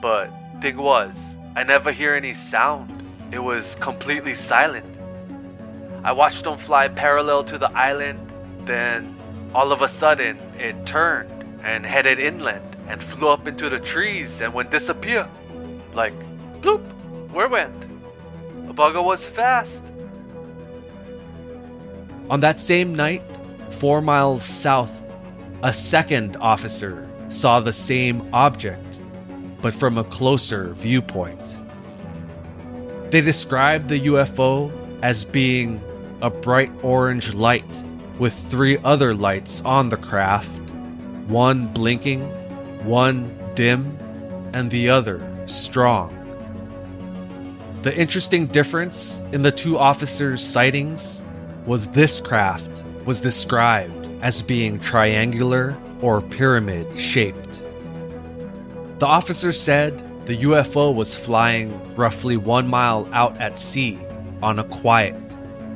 But 0.01 0.29
thing 0.61 0.77
was, 0.77 1.15
I 1.57 1.63
never 1.63 1.91
hear 1.91 2.13
any 2.13 2.33
sound. 2.33 3.03
It 3.31 3.39
was 3.39 3.75
completely 3.81 4.35
silent. 4.35 4.85
I 6.05 6.13
watched 6.13 6.45
them 6.45 6.57
fly 6.57 6.87
parallel 6.87 7.43
to 7.45 7.57
the 7.57 7.71
island, 7.71 8.31
then 8.65 9.14
all 9.55 9.71
of 9.71 9.81
a 9.81 9.87
sudden 9.87 10.37
it 10.59 10.75
turned 10.85 11.31
and 11.63 11.85
headed 11.85 12.19
inland 12.19 12.75
and 12.89 13.01
flew 13.01 13.29
up 13.29 13.47
into 13.47 13.69
the 13.69 13.79
trees 13.79 14.41
and 14.41 14.53
went 14.53 14.69
disappear. 14.69 15.25
Like, 15.93 16.13
bloop, 16.59 16.83
where 17.31 17.47
went? 17.47 17.73
Bugger 18.75 19.01
was 19.01 19.25
fast. 19.27 19.81
On 22.29 22.41
that 22.41 22.59
same 22.59 22.93
night, 22.93 23.23
four 23.79 24.01
miles 24.01 24.43
south, 24.43 24.91
a 25.63 25.71
second 25.71 26.35
officer 26.41 27.07
saw 27.29 27.61
the 27.61 27.71
same 27.71 28.27
object, 28.33 28.99
but 29.61 29.73
from 29.73 29.97
a 29.97 30.03
closer 30.03 30.73
viewpoint. 30.73 31.57
They 33.09 33.21
described 33.21 33.87
the 33.87 34.01
UFO 34.07 34.69
as 35.01 35.23
being 35.23 35.81
a 36.21 36.29
bright 36.29 36.71
orange 36.83 37.33
light 37.33 37.85
with 38.19 38.33
three 38.49 38.77
other 38.79 39.13
lights 39.13 39.61
on 39.65 39.89
the 39.89 39.97
craft, 39.97 40.51
one 41.27 41.67
blinking, 41.73 42.23
one 42.85 43.35
dim, 43.55 43.97
and 44.53 44.71
the 44.71 44.89
other 44.89 45.21
strong. 45.45 46.11
The 47.81 47.95
interesting 47.95 48.47
difference 48.47 49.21
in 49.31 49.41
the 49.41 49.51
two 49.51 49.77
officers' 49.77 50.43
sightings 50.43 51.23
was 51.65 51.87
this 51.87 52.19
craft 52.21 52.83
was 53.05 53.21
described 53.21 54.07
as 54.21 54.41
being 54.41 54.79
triangular 54.79 55.77
or 56.01 56.21
pyramid 56.21 56.97
shaped. 56.97 57.61
The 58.99 59.05
officer 59.05 59.51
said 59.51 59.99
the 60.25 60.37
UFO 60.43 60.93
was 60.95 61.15
flying 61.15 61.95
roughly 61.95 62.37
one 62.37 62.67
mile 62.67 63.07
out 63.11 63.37
at 63.39 63.59
sea 63.59 63.99
on 64.41 64.57
a 64.57 64.63
quiet, 64.63 65.15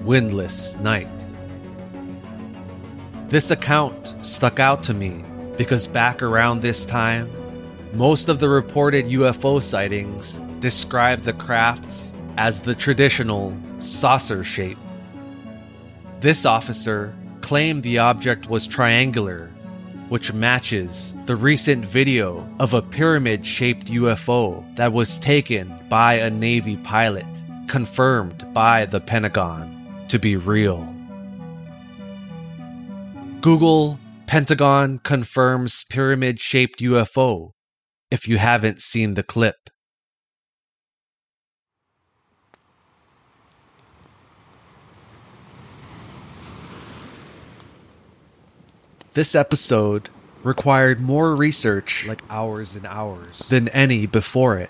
windless 0.03 0.75
night. 0.77 1.18
This 3.29 3.51
account 3.51 4.15
stuck 4.25 4.59
out 4.59 4.81
to 4.83 4.93
me 4.95 5.23
because 5.55 5.85
back 5.85 6.23
around 6.23 6.61
this 6.61 6.83
time, 6.83 7.29
most 7.93 8.27
of 8.27 8.39
the 8.39 8.49
reported 8.49 9.05
UFO 9.05 9.61
sightings 9.61 10.39
described 10.59 11.25
the 11.25 11.33
crafts 11.33 12.15
as 12.37 12.59
the 12.59 12.73
traditional 12.73 13.55
saucer 13.77 14.43
shape. 14.43 14.79
This 16.21 16.43
officer 16.43 17.13
claimed 17.41 17.83
the 17.83 17.99
object 17.99 18.49
was 18.49 18.65
triangular, 18.65 19.51
which 20.07 20.33
matches 20.33 21.13
the 21.27 21.35
recent 21.35 21.85
video 21.85 22.49
of 22.59 22.73
a 22.73 22.81
pyramid 22.81 23.45
shaped 23.45 23.91
UFO 23.91 24.63
that 24.75 24.91
was 24.91 25.19
taken 25.19 25.71
by 25.87 26.15
a 26.15 26.31
Navy 26.31 26.77
pilot, 26.77 27.27
confirmed 27.67 28.51
by 28.55 28.85
the 28.85 28.99
Pentagon 28.99 30.05
to 30.07 30.17
be 30.17 30.35
real. 30.35 30.91
Google 33.41 33.97
Pentagon 34.27 34.99
confirms 34.99 35.85
pyramid 35.89 36.39
shaped 36.39 36.79
UFO 36.81 37.51
if 38.11 38.27
you 38.27 38.37
haven't 38.37 38.81
seen 38.81 39.13
the 39.13 39.23
clip. 39.23 39.69
This 49.13 49.35
episode 49.35 50.09
required 50.43 51.01
more 51.01 51.35
research, 51.35 52.05
Like 52.07 52.21
hours 52.29 52.75
and 52.75 52.85
hours. 52.85 53.39
than 53.49 53.67
any 53.69 54.05
before 54.05 54.57
it. 54.57 54.69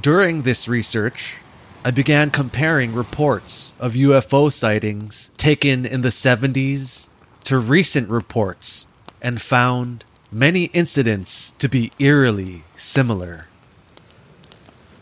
During 0.00 0.42
this 0.42 0.68
research, 0.68 1.36
I 1.84 1.92
began 1.92 2.30
comparing 2.30 2.92
reports 2.92 3.74
of 3.78 3.92
UFO 3.92 4.52
sightings 4.52 5.30
taken 5.36 5.86
in 5.86 6.02
the 6.02 6.08
70s 6.08 7.08
to 7.44 7.58
recent 7.58 8.08
reports 8.08 8.88
and 9.22 9.40
found 9.40 10.04
many 10.32 10.64
incidents 10.66 11.54
to 11.60 11.68
be 11.68 11.92
eerily 12.00 12.64
similar. 12.76 13.46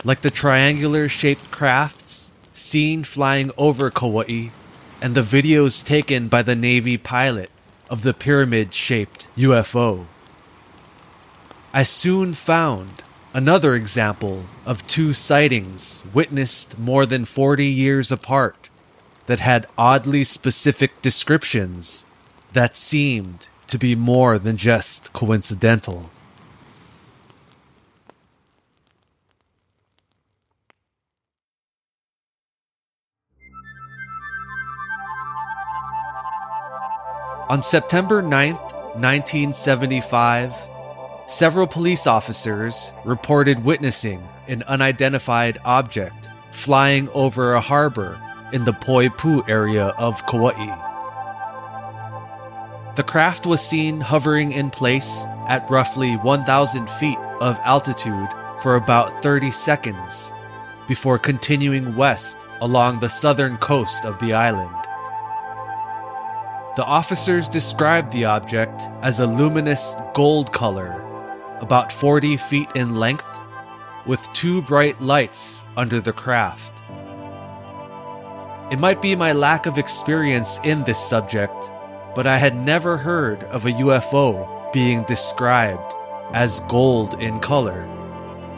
Like 0.05 0.21
the 0.21 0.31
triangular 0.31 1.09
shaped 1.09 1.51
crafts 1.51 2.35
seen 2.53 3.05
flying 3.05 3.51
over 3.57 3.91
Kauai 3.91 4.51
and 5.01 5.15
the 5.15 5.23
videos 5.23 5.85
taken 5.85 6.29
by 6.29 6.43
the 6.43 6.55
Navy 6.55 6.99
pilot 6.99 7.51
of 7.89 8.03
the 8.03 8.13
pyramid 8.13 8.75
shaped 8.75 9.29
UFO. 9.37 10.05
I 11.73 11.85
soon 11.85 12.35
found 12.35 13.03
another 13.37 13.75
example 13.75 14.47
of 14.65 14.87
two 14.87 15.13
sightings 15.13 16.03
witnessed 16.15 16.79
more 16.79 17.05
than 17.05 17.23
40 17.23 17.67
years 17.67 18.11
apart 18.11 18.71
that 19.27 19.41
had 19.41 19.67
oddly 19.77 20.25
specific 20.25 21.03
descriptions 21.03 22.07
that 22.55 22.79
seemed 22.79 23.47
to 23.67 23.77
be 23.77 23.95
more 23.95 24.39
than 24.39 24.57
just 24.57 25.13
coincidental. 25.13 26.09
On 37.51 37.63
September 37.63 38.23
9th, 38.23 38.63
1975, 38.95 40.55
several 41.27 41.67
police 41.67 42.07
officers 42.07 42.93
reported 43.05 43.65
witnessing 43.65 44.27
an 44.47 44.63
unidentified 44.65 45.59
object 45.65 46.29
flying 46.53 47.09
over 47.11 47.55
a 47.55 47.61
harbor 47.61 48.21
in 48.53 48.65
the 48.65 48.73
Poipu 48.73 49.47
area 49.49 49.87
of 49.99 50.25
Kauai. 50.27 50.83
The 52.95 53.03
craft 53.03 53.45
was 53.45 53.61
seen 53.61 54.01
hovering 54.01 54.53
in 54.53 54.71
place 54.71 55.25
at 55.49 55.69
roughly 55.69 56.15
1,000 56.15 56.89
feet 56.91 57.19
of 57.41 57.59
altitude 57.65 58.29
for 58.63 58.77
about 58.77 59.23
30 59.23 59.51
seconds 59.51 60.33
before 60.89 61.19
continuing 61.19 61.95
west 61.97 62.39
along 62.61 63.01
the 63.01 63.09
southern 63.09 63.57
coast 63.59 64.05
of 64.05 64.19
the 64.21 64.33
island. 64.33 64.75
The 66.77 66.85
officers 66.85 67.49
described 67.49 68.13
the 68.13 68.27
object 68.27 68.83
as 69.03 69.19
a 69.19 69.27
luminous 69.27 69.97
gold 70.15 70.53
color, 70.53 71.03
about 71.61 71.93
40 71.93 72.37
feet 72.37 72.69
in 72.75 72.95
length, 72.97 73.27
with 74.07 74.23
two 74.33 74.63
bright 74.63 75.01
lights 75.01 75.65
under 75.77 76.01
the 76.01 76.13
craft. 76.13 76.73
It 78.73 78.79
might 78.79 79.01
be 79.01 79.15
my 79.15 79.33
lack 79.33 79.67
of 79.67 79.79
experience 79.79 80.59
in 80.65 80.83
this 80.85 80.99
subject, 80.99 81.71
but 82.15 82.27
I 82.27 82.39
had 82.39 82.57
never 82.57 82.97
heard 82.97 83.43
of 83.45 83.67
a 83.67 83.73
UFO 83.73 84.73
being 84.73 85.03
described 85.05 85.95
as 86.33 86.61
gold 86.69 87.15
in 87.21 87.39
color, 87.41 87.87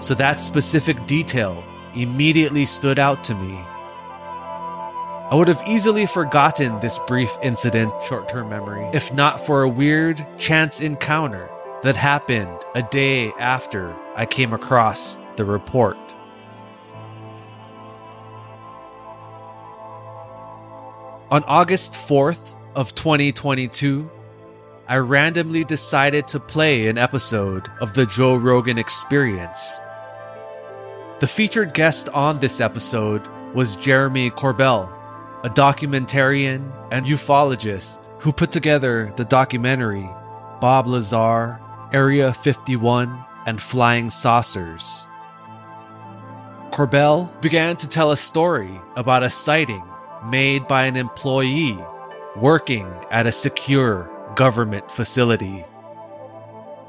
so 0.00 0.14
that 0.14 0.40
specific 0.40 1.06
detail 1.06 1.62
immediately 1.94 2.64
stood 2.64 2.98
out 2.98 3.24
to 3.24 3.34
me. 3.34 3.54
I 5.30 5.34
would 5.34 5.48
have 5.48 5.62
easily 5.66 6.06
forgotten 6.06 6.80
this 6.80 6.98
brief 7.00 7.30
incident, 7.42 7.92
short 8.08 8.30
term 8.30 8.48
memory, 8.48 8.88
if 8.94 9.12
not 9.12 9.44
for 9.44 9.62
a 9.62 9.68
weird 9.68 10.26
chance 10.38 10.80
encounter 10.80 11.50
that 11.82 11.94
happened 11.94 12.58
a 12.74 12.82
day 12.82 13.32
after 13.38 13.94
I 14.16 14.26
came 14.26 14.52
across 14.52 15.18
the 15.36 15.44
report. 15.44 15.96
On 21.30 21.44
August 21.44 21.92
4th 21.94 22.54
of 22.74 22.94
2022, 22.94 24.10
I 24.88 24.96
randomly 24.96 25.64
decided 25.64 26.26
to 26.28 26.40
play 26.40 26.88
an 26.88 26.96
episode 26.96 27.70
of 27.80 27.92
the 27.94 28.06
Joe 28.06 28.36
Rogan 28.36 28.78
Experience. 28.78 29.78
The 31.20 31.26
featured 31.26 31.74
guest 31.74 32.08
on 32.08 32.38
this 32.38 32.60
episode 32.60 33.26
was 33.54 33.76
Jeremy 33.76 34.30
Corbell, 34.30 34.90
a 35.44 35.50
documentarian 35.50 36.72
and 36.90 37.06
ufologist 37.06 38.08
who 38.20 38.32
put 38.32 38.50
together 38.50 39.12
the 39.16 39.24
documentary 39.24 40.08
Bob 40.60 40.88
Lazar, 40.88 41.60
Area 41.92 42.34
51, 42.34 43.24
and 43.46 43.62
Flying 43.62 44.10
Saucers. 44.10 45.06
Corbell 46.70 47.30
began 47.40 47.76
to 47.76 47.88
tell 47.88 48.12
a 48.12 48.16
story 48.16 48.78
about 48.94 49.22
a 49.22 49.30
sighting 49.30 49.82
made 50.28 50.68
by 50.68 50.84
an 50.84 50.96
employee 50.96 51.78
working 52.36 52.86
at 53.10 53.26
a 53.26 53.32
secure 53.32 54.10
government 54.34 54.90
facility. 54.90 55.64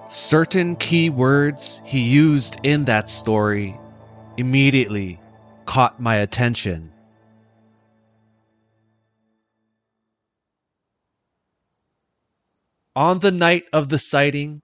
Certain 0.09 0.75
key 0.75 1.09
words 1.09 1.81
he 1.85 2.01
used 2.01 2.57
in 2.63 2.83
that 2.85 3.09
story 3.09 3.79
immediately 4.35 5.21
caught 5.65 6.01
my 6.01 6.15
attention. 6.15 6.91
On 12.97 13.19
the 13.19 13.31
night 13.31 13.63
of 13.71 13.87
the 13.87 13.97
sighting, 13.97 14.61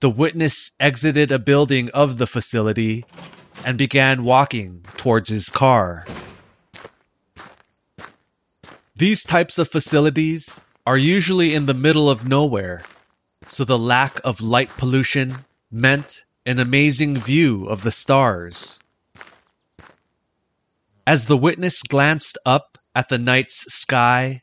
the 0.00 0.10
witness 0.10 0.72
exited 0.78 1.32
a 1.32 1.38
building 1.38 1.88
of 1.90 2.18
the 2.18 2.26
facility 2.26 3.04
and 3.64 3.78
began 3.78 4.24
walking 4.24 4.84
towards 4.96 5.30
his 5.30 5.48
car. 5.48 6.06
These 8.94 9.24
types 9.24 9.58
of 9.58 9.70
facilities 9.70 10.60
are 10.86 10.98
usually 10.98 11.54
in 11.54 11.66
the 11.66 11.74
middle 11.74 12.10
of 12.10 12.28
nowhere, 12.28 12.84
so 13.46 13.64
the 13.64 13.78
lack 13.78 14.20
of 14.24 14.40
light 14.40 14.70
pollution 14.76 15.44
meant 15.70 16.24
an 16.44 16.58
amazing 16.58 17.18
view 17.18 17.64
of 17.66 17.82
the 17.82 17.90
stars. 17.90 18.78
As 21.06 21.26
the 21.26 21.36
witness 21.36 21.82
glanced 21.82 22.36
up 22.44 22.78
at 22.94 23.08
the 23.08 23.18
night's 23.18 23.64
sky, 23.72 24.42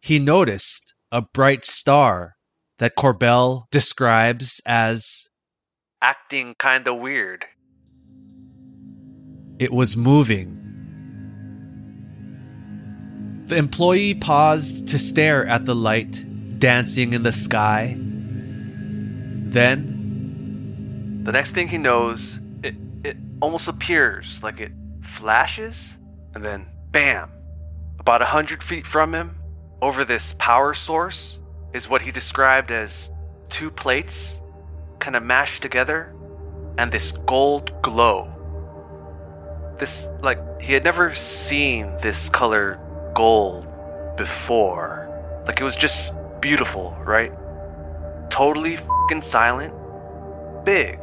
he 0.00 0.18
noticed 0.18 0.92
a 1.12 1.22
bright 1.22 1.64
star 1.64 2.34
that 2.80 2.96
Corbell 2.96 3.70
describes 3.70 4.60
as 4.64 5.28
acting 6.02 6.56
kinda 6.58 6.92
weird. 6.94 7.44
It 9.58 9.70
was 9.70 9.98
moving. 9.98 10.56
The 13.48 13.56
employee 13.56 14.14
paused 14.14 14.88
to 14.88 14.98
stare 14.98 15.46
at 15.46 15.66
the 15.66 15.74
light 15.74 16.24
dancing 16.58 17.12
in 17.12 17.22
the 17.22 17.32
sky. 17.32 17.96
Then, 19.52 19.90
the 21.24 21.32
next 21.32 21.50
thing 21.50 21.68
he 21.68 21.76
knows, 21.76 22.38
it, 22.62 22.76
it 23.04 23.18
almost 23.42 23.68
appears 23.68 24.42
like 24.42 24.58
it 24.58 24.72
flashes, 25.18 25.76
and 26.34 26.42
then 26.42 26.66
bam! 26.92 27.30
About 27.98 28.22
a 28.22 28.26
hundred 28.26 28.62
feet 28.62 28.86
from 28.86 29.14
him, 29.14 29.36
over 29.82 30.02
this 30.06 30.34
power 30.38 30.72
source, 30.72 31.36
is 31.72 31.88
what 31.88 32.02
he 32.02 32.10
described 32.10 32.70
as 32.70 33.10
two 33.48 33.70
plates 33.70 34.38
kind 34.98 35.16
of 35.16 35.22
mashed 35.22 35.62
together 35.62 36.14
and 36.78 36.92
this 36.92 37.12
gold 37.12 37.72
glow. 37.82 38.28
This, 39.78 40.08
like, 40.22 40.38
he 40.60 40.72
had 40.72 40.84
never 40.84 41.14
seen 41.14 41.92
this 42.02 42.28
color 42.28 42.78
gold 43.14 43.66
before. 44.16 45.08
Like, 45.46 45.60
it 45.60 45.64
was 45.64 45.76
just 45.76 46.12
beautiful, 46.40 46.96
right? 47.04 47.32
Totally 48.30 48.78
fing 49.08 49.22
silent, 49.22 49.74
big. 50.64 50.98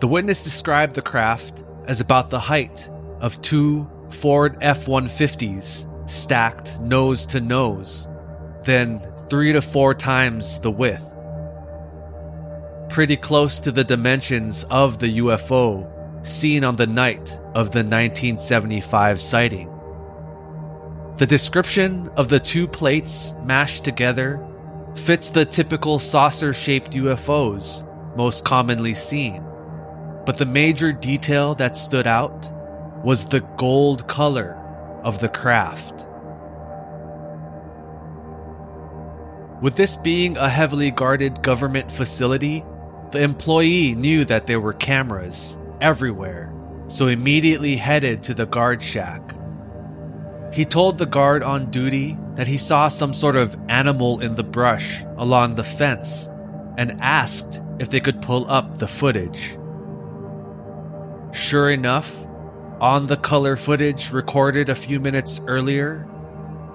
The 0.00 0.06
witness 0.06 0.44
described 0.44 0.94
the 0.94 1.02
craft 1.02 1.64
as 1.86 2.00
about 2.00 2.30
the 2.30 2.38
height 2.38 2.88
of 3.20 3.40
two 3.42 3.90
Ford 4.10 4.56
F 4.60 4.86
150s 4.86 5.86
stacked 6.08 6.80
nose 6.80 7.26
to 7.26 7.40
nose, 7.40 8.08
then 8.64 8.98
three 9.28 9.52
to 9.52 9.62
four 9.62 9.94
times 9.94 10.58
the 10.60 10.70
width. 10.70 11.04
Pretty 12.88 13.16
close 13.16 13.60
to 13.60 13.70
the 13.70 13.84
dimensions 13.84 14.64
of 14.64 14.98
the 14.98 15.18
UFO 15.18 16.26
seen 16.26 16.64
on 16.64 16.76
the 16.76 16.86
night 16.86 17.32
of 17.54 17.70
the 17.70 17.84
1975 17.84 19.20
sighting. 19.20 19.70
The 21.18 21.26
description 21.26 22.08
of 22.16 22.28
the 22.28 22.40
two 22.40 22.66
plates 22.66 23.34
mashed 23.44 23.84
together 23.84 24.44
fits 24.94 25.30
the 25.30 25.44
typical 25.44 25.98
saucer 25.98 26.54
shaped 26.54 26.92
UFOs 26.92 27.84
most 28.16 28.44
commonly 28.44 28.94
seen. 28.94 29.44
But 30.24 30.38
the 30.38 30.44
major 30.44 30.92
detail 30.92 31.54
that 31.56 31.76
stood 31.76 32.06
out 32.06 32.48
was 33.04 33.26
the 33.26 33.40
gold 33.56 34.08
color 34.08 34.57
of 35.04 35.20
the 35.20 35.28
craft. 35.28 36.06
With 39.60 39.74
this 39.74 39.96
being 39.96 40.36
a 40.36 40.48
heavily 40.48 40.90
guarded 40.90 41.42
government 41.42 41.90
facility, 41.90 42.64
the 43.10 43.20
employee 43.22 43.94
knew 43.94 44.24
that 44.26 44.46
there 44.46 44.60
were 44.60 44.72
cameras 44.72 45.58
everywhere, 45.80 46.52
so 46.86 47.08
immediately 47.08 47.76
headed 47.76 48.22
to 48.24 48.34
the 48.34 48.46
guard 48.46 48.82
shack. 48.82 49.34
He 50.52 50.64
told 50.64 50.98
the 50.98 51.06
guard 51.06 51.42
on 51.42 51.70
duty 51.70 52.16
that 52.36 52.46
he 52.46 52.56
saw 52.56 52.88
some 52.88 53.12
sort 53.12 53.36
of 53.36 53.56
animal 53.68 54.20
in 54.20 54.36
the 54.36 54.44
brush 54.44 55.02
along 55.16 55.54
the 55.56 55.64
fence 55.64 56.28
and 56.76 57.00
asked 57.00 57.60
if 57.78 57.90
they 57.90 58.00
could 58.00 58.22
pull 58.22 58.50
up 58.50 58.78
the 58.78 58.88
footage. 58.88 59.58
Sure 61.32 61.68
enough, 61.70 62.14
on 62.80 63.06
the 63.06 63.16
color 63.16 63.56
footage 63.56 64.12
recorded 64.12 64.68
a 64.68 64.74
few 64.74 65.00
minutes 65.00 65.40
earlier, 65.46 66.08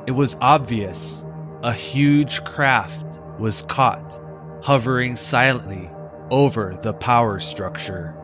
it 0.05 0.11
was 0.11 0.35
obvious 0.41 1.23
a 1.61 1.71
huge 1.71 2.43
craft 2.43 3.05
was 3.39 3.61
caught 3.61 4.19
hovering 4.63 5.15
silently 5.15 5.89
over 6.29 6.77
the 6.81 6.93
power 6.93 7.39
structure. 7.39 8.15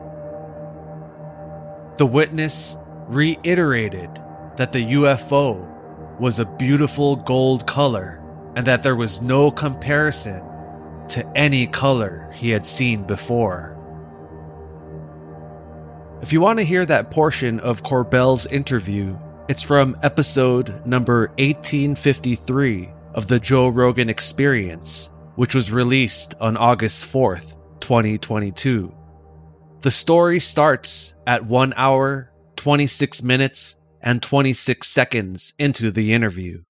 The 1.98 2.06
witness 2.06 2.78
reiterated 3.08 4.10
that 4.56 4.72
the 4.72 4.92
UFO 4.92 5.66
was 6.18 6.38
a 6.38 6.44
beautiful 6.46 7.16
gold 7.16 7.66
color 7.66 8.22
and 8.56 8.66
that 8.66 8.82
there 8.82 8.96
was 8.96 9.20
no 9.20 9.50
comparison 9.50 10.42
to 11.08 11.26
any 11.36 11.66
color 11.66 12.30
he 12.34 12.50
had 12.50 12.66
seen 12.66 13.04
before. 13.04 13.76
If 16.22 16.34
you 16.34 16.42
want 16.42 16.58
to 16.58 16.66
hear 16.66 16.84
that 16.84 17.10
portion 17.10 17.60
of 17.60 17.82
Corbell's 17.82 18.44
interview, 18.44 19.18
it's 19.48 19.62
from 19.62 19.96
episode 20.02 20.84
number 20.84 21.28
1853 21.38 22.90
of 23.14 23.26
the 23.26 23.40
Joe 23.40 23.68
Rogan 23.68 24.10
Experience, 24.10 25.10
which 25.36 25.54
was 25.54 25.72
released 25.72 26.34
on 26.38 26.58
August 26.58 27.10
4th, 27.10 27.54
2022. 27.80 28.94
The 29.80 29.90
story 29.90 30.40
starts 30.40 31.16
at 31.26 31.46
1 31.46 31.72
hour, 31.78 32.30
26 32.56 33.22
minutes, 33.22 33.78
and 34.02 34.22
26 34.22 34.86
seconds 34.86 35.54
into 35.58 35.90
the 35.90 36.12
interview. 36.12 36.64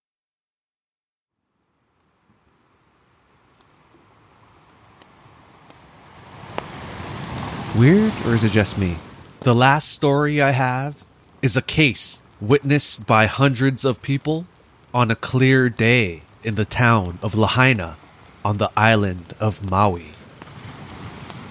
Weird, 7.77 8.13
or 8.27 8.37
is 8.37 8.45
it 8.45 8.53
just 8.53 8.79
me? 8.79 8.97
The 9.43 9.55
last 9.55 9.89
story 9.89 10.43
I 10.43 10.51
have 10.51 10.97
is 11.41 11.57
a 11.57 11.63
case 11.63 12.23
witnessed 12.43 13.07
by 13.07 13.25
hundreds 13.25 13.87
of 13.87 14.03
people 14.03 14.45
on 14.93 15.11
a 15.11 15.17
clear 15.17 15.71
day 15.71 16.21
in 16.45 16.57
the 16.57 16.67
town 16.67 17.19
of 17.23 17.35
Lahaina 17.35 17.97
on 18.45 18.59
the 18.59 18.71
island 18.77 19.35
of 19.41 19.71
Maui. 19.71 20.11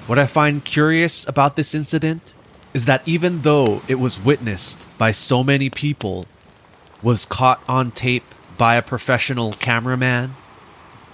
What 0.06 0.20
I 0.20 0.28
find 0.28 0.64
curious 0.64 1.28
about 1.28 1.56
this 1.56 1.74
incident 1.74 2.36
is 2.76 2.86
that 2.86 3.02
even 3.08 3.42
though 3.42 3.82
it 3.88 3.96
was 3.96 4.24
witnessed 4.24 4.86
by 5.00 5.10
so 5.10 5.44
many 5.44 5.72
people, 5.72 6.26
was 7.02 7.26
caught 7.26 7.60
on 7.68 7.90
tape 7.90 8.36
by 8.56 8.76
a 8.76 8.84
professional 8.84 9.54
cameraman, 9.54 10.36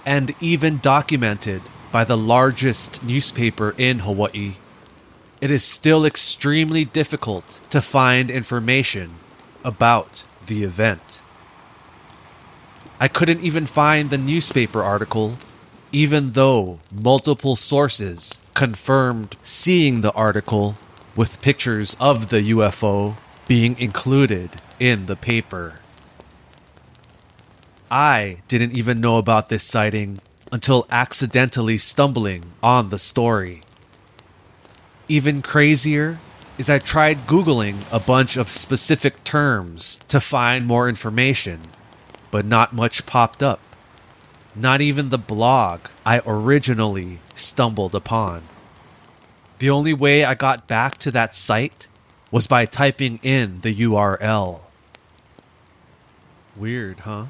and 0.04 0.34
even 0.42 0.76
documented 0.80 1.62
by 1.90 2.04
the 2.04 2.18
largest 2.18 3.02
newspaper 3.02 3.74
in 3.78 4.00
Hawaii, 4.00 4.56
it 5.40 5.50
is 5.50 5.62
still 5.62 6.04
extremely 6.04 6.84
difficult 6.84 7.60
to 7.70 7.82
find 7.82 8.30
information 8.30 9.14
about 9.64 10.22
the 10.46 10.64
event. 10.64 11.20
I 12.98 13.08
couldn't 13.08 13.42
even 13.42 13.66
find 13.66 14.08
the 14.08 14.18
newspaper 14.18 14.82
article, 14.82 15.38
even 15.92 16.32
though 16.32 16.80
multiple 16.90 17.56
sources 17.56 18.38
confirmed 18.54 19.36
seeing 19.42 20.00
the 20.00 20.12
article 20.12 20.76
with 21.14 21.42
pictures 21.42 21.96
of 22.00 22.30
the 22.30 22.50
UFO 22.50 23.16
being 23.46 23.78
included 23.78 24.50
in 24.80 25.06
the 25.06 25.16
paper. 25.16 25.80
I 27.90 28.38
didn't 28.48 28.76
even 28.76 29.00
know 29.00 29.18
about 29.18 29.48
this 29.48 29.62
sighting 29.62 30.20
until 30.50 30.86
accidentally 30.90 31.78
stumbling 31.78 32.44
on 32.62 32.90
the 32.90 32.98
story. 32.98 33.60
Even 35.08 35.40
crazier 35.40 36.18
is 36.58 36.68
I 36.68 36.80
tried 36.80 37.26
Googling 37.28 37.84
a 37.92 38.00
bunch 38.00 38.36
of 38.36 38.50
specific 38.50 39.22
terms 39.22 40.00
to 40.08 40.20
find 40.20 40.66
more 40.66 40.88
information, 40.88 41.60
but 42.32 42.44
not 42.44 42.74
much 42.74 43.06
popped 43.06 43.40
up. 43.42 43.60
Not 44.56 44.80
even 44.80 45.10
the 45.10 45.18
blog 45.18 45.80
I 46.04 46.22
originally 46.26 47.20
stumbled 47.36 47.94
upon. 47.94 48.42
The 49.58 49.70
only 49.70 49.94
way 49.94 50.24
I 50.24 50.34
got 50.34 50.66
back 50.66 50.98
to 50.98 51.12
that 51.12 51.34
site 51.34 51.86
was 52.32 52.48
by 52.48 52.64
typing 52.64 53.20
in 53.22 53.60
the 53.60 53.74
URL. 53.74 54.62
Weird, 56.56 57.00
huh? 57.00 57.26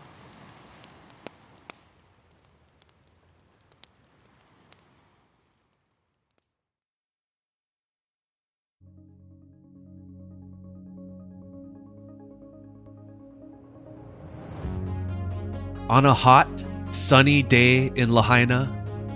On 15.89 16.05
a 16.05 16.13
hot, 16.13 16.49
sunny 16.91 17.45
day 17.45 17.93
in 17.95 18.13
Lahaina, 18.13 18.69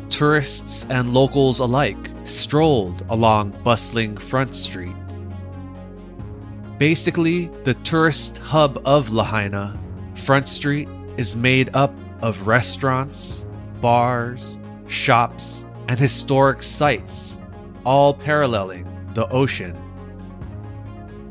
tourists 0.09 0.87
and 0.89 1.13
locals 1.13 1.59
alike 1.59 2.11
strolled 2.23 3.05
along 3.11 3.51
bustling 3.65 4.17
Front 4.17 4.55
Street. 4.55 4.95
Basically, 6.79 7.51
the 7.65 7.75
tourist 7.75 8.39
hub 8.39 8.81
of 8.85 9.11
Lahaina, 9.11 9.77
Front 10.15 10.49
Street 10.49 10.89
is 11.17 11.35
made 11.35 11.75
up 11.75 11.93
of 12.23 12.47
restaurants, 12.47 13.47
bars, 13.81 14.61
shops, 14.87 15.67
and 15.89 15.99
historic 15.99 16.63
sites, 16.63 17.41
all 17.85 18.15
paralleling 18.15 18.87
the 19.15 19.29
ocean. 19.31 19.77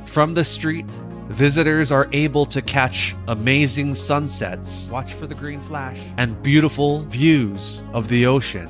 From 0.05 0.33
the 0.33 0.43
street, 0.43 0.89
visitors 1.29 1.91
are 1.91 2.09
able 2.11 2.45
to 2.47 2.61
catch 2.61 3.15
amazing 3.27 3.93
sunsets, 3.93 4.89
watch 4.89 5.13
for 5.13 5.27
the 5.27 5.35
green 5.35 5.61
flash, 5.61 5.99
and 6.17 6.41
beautiful 6.41 7.03
views 7.03 7.83
of 7.93 8.07
the 8.07 8.25
ocean. 8.25 8.69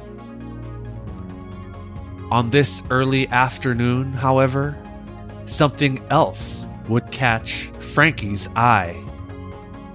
On 2.32 2.50
this 2.50 2.84
early 2.89 3.28
afternoon, 3.30 4.12
however, 4.12 4.78
something 5.45 6.04
else 6.10 6.67
would 6.89 7.10
catch 7.12 7.72
Frankie's 7.80 8.48
eye, 8.56 9.02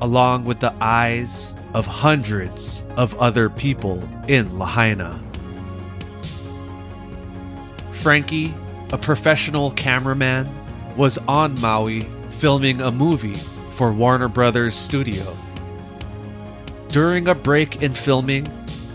along 0.00 0.44
with 0.44 0.58
the 0.58 0.74
eyes 0.80 1.54
of 1.74 1.86
hundreds 1.86 2.86
of 2.96 3.14
other 3.18 3.50
people 3.50 4.02
in 4.26 4.58
Lahaina. 4.58 5.20
Frankie, 7.92 8.54
a 8.92 8.98
professional 8.98 9.70
cameraman, 9.72 10.48
was 10.96 11.18
on 11.28 11.60
Maui 11.60 12.06
filming 12.44 12.82
a 12.82 12.90
movie 12.90 13.40
for 13.72 13.90
Warner 13.90 14.28
Brothers 14.28 14.74
Studio. 14.74 15.24
During 16.88 17.28
a 17.28 17.34
break 17.34 17.80
in 17.80 17.94
filming, 17.94 18.46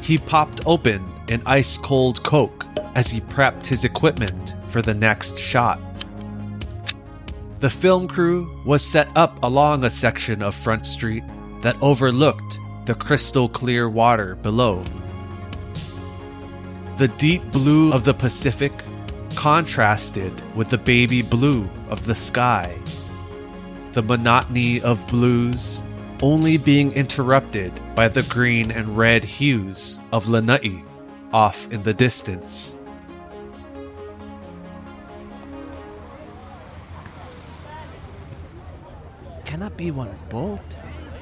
he 0.03 0.19
popped 0.19 0.61
open 0.67 1.03
an 1.29 1.41
ice 1.47 1.75
cold 1.75 2.23
Coke 2.23 2.67
as 2.93 3.09
he 3.09 3.21
prepped 3.21 3.65
his 3.65 3.85
equipment 3.85 4.53
for 4.67 4.83
the 4.83 4.93
next 4.93 5.39
shot. 5.39 5.81
The 7.59 7.71
film 7.71 8.07
crew 8.07 8.61
was 8.67 8.85
set 8.85 9.09
up 9.15 9.41
along 9.41 9.83
a 9.83 9.89
section 9.89 10.43
of 10.43 10.53
Front 10.53 10.85
Street 10.85 11.23
that 11.63 11.81
overlooked 11.81 12.59
the 12.85 12.93
crystal 12.93 13.49
clear 13.49 13.89
water 13.89 14.35
below. 14.35 14.83
The 16.99 17.07
deep 17.17 17.41
blue 17.51 17.93
of 17.93 18.03
the 18.03 18.13
Pacific 18.13 18.73
contrasted 19.33 20.39
with 20.55 20.69
the 20.69 20.77
baby 20.77 21.23
blue 21.23 21.67
of 21.89 22.05
the 22.05 22.13
sky. 22.13 22.77
The 23.99 24.17
monotony 24.17 24.79
of 24.79 25.05
blues 25.07 25.83
only 26.21 26.55
being 26.55 26.93
interrupted 26.93 27.73
by 27.95 28.07
the 28.07 28.23
green 28.23 28.71
and 28.71 28.97
red 28.97 29.25
hues 29.25 29.99
of 30.13 30.29
Lanai 30.29 30.81
off 31.33 31.69
in 31.69 31.83
the 31.83 31.93
distance. 31.93 32.77
Cannot 39.43 39.75
be 39.75 39.91
one 39.91 40.15
boat. 40.29 40.61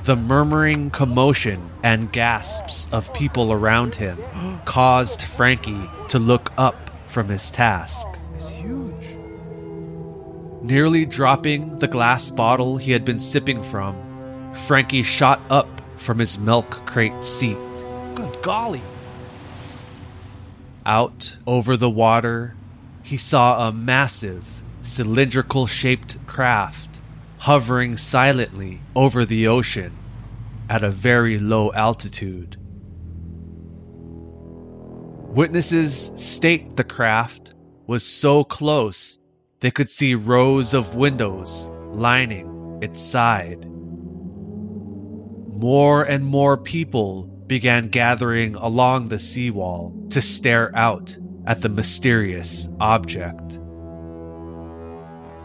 The 0.03 0.15
murmuring 0.15 0.91
commotion 0.91 1.71
and 1.81 2.11
gasps 2.11 2.87
of 2.91 3.11
people 3.15 3.51
around 3.51 3.95
him 3.95 4.19
caused 4.65 5.23
Frankie 5.23 5.89
to 6.09 6.19
look 6.19 6.51
up 6.59 6.91
from 7.07 7.27
his 7.27 7.49
task. 7.49 8.05
It's 8.35 8.49
huge. 8.49 8.86
Nearly 10.67 11.05
dropping 11.05 11.79
the 11.79 11.87
glass 11.87 12.29
bottle 12.29 12.75
he 12.75 12.91
had 12.91 13.05
been 13.05 13.21
sipping 13.21 13.63
from, 13.63 13.95
Frankie 14.53 15.01
shot 15.01 15.39
up 15.49 15.81
from 15.95 16.19
his 16.19 16.37
milk 16.37 16.85
crate 16.85 17.23
seat. 17.23 17.57
Good 18.15 18.41
golly. 18.41 18.81
Out 20.85 21.37
over 21.47 21.77
the 21.77 21.89
water, 21.89 22.57
he 23.01 23.15
saw 23.15 23.65
a 23.65 23.71
massive, 23.71 24.43
cylindrical 24.81 25.67
shaped 25.67 26.17
craft 26.27 26.99
hovering 27.37 27.95
silently 27.95 28.81
over 28.93 29.23
the 29.23 29.47
ocean 29.47 29.93
at 30.69 30.83
a 30.83 30.91
very 30.91 31.39
low 31.39 31.71
altitude. 31.71 32.57
Witnesses 35.33 36.11
state 36.17 36.75
the 36.75 36.83
craft 36.83 37.53
was 37.85 38.03
so 38.03 38.43
close 38.43 39.17
they 39.59 39.71
could 39.71 39.89
see 39.89 40.15
rows 40.15 40.73
of 40.73 40.95
windows 40.95 41.69
lining 41.91 42.79
its 42.81 43.01
side. 43.01 43.65
More 45.57 46.03
and 46.03 46.23
more 46.25 46.57
people 46.57 47.23
began 47.47 47.87
gathering 47.87 48.55
along 48.55 49.07
the 49.07 49.17
seawall 49.17 49.93
to 50.11 50.21
stare 50.21 50.75
out 50.75 51.17
at 51.47 51.61
the 51.61 51.69
mysterious 51.69 52.67
object. 52.79 53.59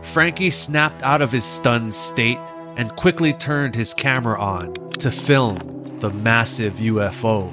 Frankie 0.02 0.50
snapped 0.50 1.02
out 1.02 1.22
of 1.22 1.32
his 1.32 1.44
stunned 1.44 1.94
state 1.94 2.40
and 2.76 2.94
quickly 2.96 3.32
turned 3.32 3.74
his 3.74 3.94
camera 3.94 4.38
on 4.38 4.74
to 4.98 5.10
film 5.10 5.98
the 6.00 6.10
massive 6.10 6.74
UFO. 6.74 7.50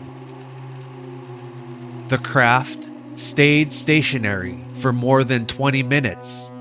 The 2.09 2.17
craft 2.17 2.89
stayed 3.15 3.71
stationary 3.71 4.57
for 4.79 4.93
more 4.93 5.23
than 5.23 5.45
20 5.45 5.83
minutes, 5.83 6.51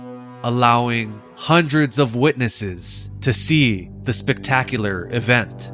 allowing 0.42 1.22
hundreds 1.36 1.98
of 1.98 2.16
witnesses 2.16 3.10
to 3.20 3.32
see 3.32 3.90
the 4.04 4.12
spectacular 4.12 5.08
event. 5.12 5.72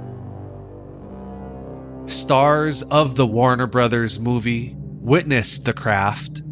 Stars 2.06 2.82
of 2.84 3.16
the 3.16 3.26
Warner 3.26 3.66
Brothers 3.66 4.20
movie 4.20 4.74
witnessed 4.76 5.64
the 5.64 5.72
craft, 5.72 6.42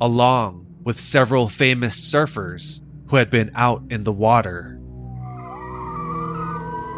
along 0.00 0.66
with 0.82 0.98
several 0.98 1.48
famous 1.48 1.94
surfers 2.10 2.80
who 3.08 3.16
had 3.16 3.28
been 3.28 3.50
out 3.54 3.82
in 3.90 4.04
the 4.04 4.12
water. 4.12 4.80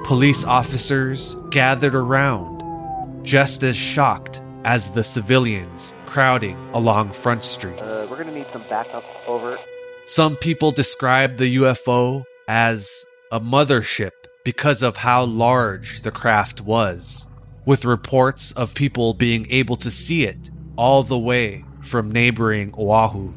Police 0.04 0.44
officers 0.44 1.36
gathered 1.50 1.96
around, 1.96 3.24
just 3.24 3.64
as 3.64 3.76
shocked 3.76 4.40
as 4.66 4.90
the 4.90 5.04
civilians 5.04 5.94
crowding 6.06 6.58
along 6.74 7.12
Front 7.12 7.44
Street. 7.44 7.78
Uh, 7.78 8.04
we're 8.10 8.16
gonna 8.16 8.32
need 8.32 8.46
some 8.52 8.64
backup. 8.68 9.04
Over. 9.28 9.58
Some 10.06 10.36
people 10.36 10.72
describe 10.72 11.36
the 11.36 11.56
UFO 11.56 12.24
as 12.48 13.06
a 13.30 13.40
mothership 13.40 14.10
because 14.44 14.82
of 14.82 14.96
how 14.96 15.24
large 15.24 16.02
the 16.02 16.10
craft 16.10 16.60
was, 16.60 17.28
with 17.64 17.84
reports 17.84 18.52
of 18.52 18.74
people 18.74 19.14
being 19.14 19.46
able 19.50 19.76
to 19.76 19.90
see 19.90 20.24
it 20.24 20.50
all 20.76 21.02
the 21.02 21.18
way 21.18 21.64
from 21.80 22.10
neighboring 22.10 22.74
Oahu. 22.76 23.32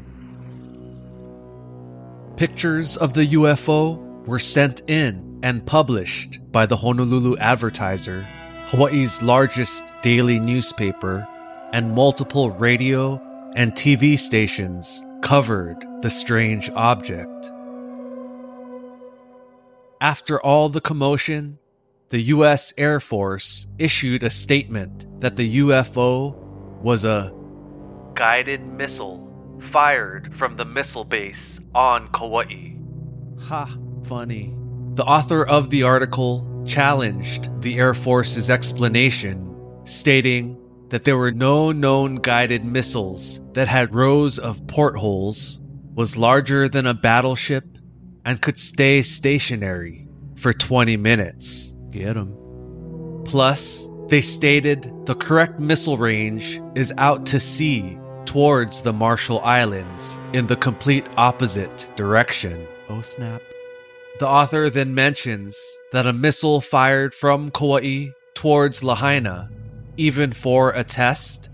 Pictures 2.38 2.98
of 2.98 3.14
the 3.14 3.28
UFO 3.34 4.26
were 4.26 4.40
sent 4.40 4.82
in 4.90 5.40
and 5.44 5.66
published 5.66 6.40
by 6.52 6.66
the 6.66 6.78
Honolulu 6.78 7.38
Advertiser, 7.38 8.26
Hawaii's 8.70 9.24
largest 9.24 9.84
daily 10.04 10.40
newspaper, 10.40 11.28
and 11.74 11.96
multiple 11.96 12.52
radio 12.52 13.20
and 13.56 13.74
TV 13.74 14.16
stations 14.16 15.04
covered 15.24 15.84
the 16.04 16.10
strange 16.12 16.70
object. 16.76 17.52
After 20.00 20.40
all 20.40 20.70
the 20.70 20.82
commotion, 20.82 21.58
the 22.10 22.22
U.S. 22.36 22.72
Air 22.78 23.00
Force 23.00 23.66
issued 23.80 24.22
a 24.22 24.30
statement 24.30 25.20
that 25.20 25.36
the 25.36 25.58
UFO 25.62 26.36
was 26.80 27.06
a 27.06 27.34
guided 28.14 28.64
missile 28.68 29.28
fired 29.72 30.32
from 30.36 30.58
the 30.58 30.66
missile 30.66 31.06
base 31.06 31.60
on 31.74 32.08
Kauai. 32.12 32.76
Ha, 33.48 33.76
funny. 34.04 34.54
The 34.94 35.06
author 35.06 35.44
of 35.44 35.72
the 35.72 35.82
article 35.82 36.49
challenged 36.66 37.62
the 37.62 37.78
Air 37.78 37.94
Force's 37.94 38.50
explanation, 38.50 39.56
stating 39.86 40.58
that 40.90 41.04
there 41.04 41.18
were 41.18 41.32
no 41.32 41.72
known 41.72 42.16
guided 42.16 42.66
missiles 42.66 43.42
that 43.54 43.68
had 43.68 43.94
rows 43.94 44.40
of 44.40 44.66
portholes, 44.68 45.60
was 45.94 46.18
larger 46.18 46.68
than 46.68 46.86
a 46.86 46.94
battleship, 46.94 47.66
and 48.26 48.42
could 48.42 48.58
stay 48.58 49.02
stationary 49.02 50.08
for 50.36 50.54
20 50.54 50.98
minutes. 50.98 51.76
Get 51.92 52.16
him. 52.16 52.36
Plus, 53.26 53.88
they 54.08 54.22
stated 54.22 54.92
the 55.06 55.16
correct 55.16 55.60
missile 55.60 55.98
range 55.98 56.62
is 56.76 56.94
out 56.98 57.26
to 57.28 57.40
sea 57.40 58.00
towards 58.26 58.82
the 58.82 58.94
Marshall 58.94 59.40
Islands 59.42 60.20
in 60.34 60.48
the 60.48 60.56
complete 60.56 61.08
opposite 61.18 61.90
direction. 61.96 62.68
Oh, 62.90 63.02
snap. 63.02 63.42
The 64.18 64.28
author 64.28 64.70
then 64.70 64.96
mentions 64.96 65.56
that 65.92 66.08
a 66.08 66.14
missile 66.14 66.62
fired 66.62 67.14
from 67.14 67.52
Kauai 67.52 68.08
towards 68.34 68.84
Lahaina, 68.84 69.50
even 69.98 70.34
for 70.34 70.72
a 70.72 70.84
test, 70.84 71.50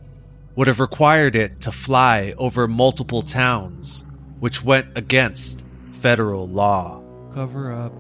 would 0.56 0.68
have 0.68 0.80
required 0.80 1.36
it 1.36 1.62
to 1.62 1.72
fly 1.72 2.34
over 2.38 2.68
multiple 2.68 3.22
towns, 3.22 4.06
which 4.40 4.64
went 4.64 4.88
against 4.96 5.66
federal 5.94 6.48
law. 6.48 7.02
Cover 7.34 7.74
up. 7.74 7.94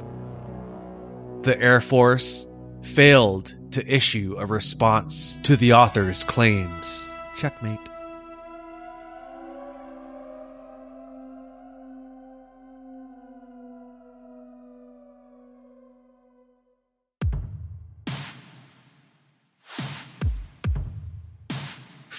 The 1.44 1.60
Air 1.60 1.82
Force 1.82 2.48
failed 2.82 3.56
to 3.72 3.86
issue 3.86 4.36
a 4.38 4.46
response 4.46 5.38
to 5.44 5.56
the 5.56 5.74
author's 5.74 6.24
claims. 6.24 7.12
Checkmate. 7.38 7.80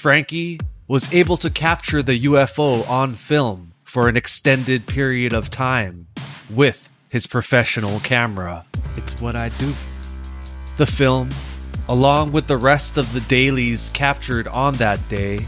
Frankie 0.06 0.60
was 0.86 1.12
able 1.12 1.36
to 1.36 1.50
capture 1.50 2.00
the 2.00 2.26
UFO 2.26 2.88
on 2.88 3.14
film 3.14 3.72
for 3.82 4.08
an 4.08 4.16
extended 4.16 4.86
period 4.86 5.32
of 5.32 5.50
time 5.50 6.06
with 6.48 6.88
his 7.08 7.26
professional 7.26 7.98
camera. 7.98 8.64
It's 8.94 9.20
what 9.20 9.34
I 9.34 9.48
do. 9.48 9.74
The 10.76 10.86
film, 10.86 11.30
along 11.88 12.30
with 12.30 12.46
the 12.46 12.56
rest 12.56 12.96
of 12.96 13.12
the 13.12 13.20
dailies 13.22 13.90
captured 13.94 14.46
on 14.46 14.74
that 14.74 15.08
day, 15.08 15.44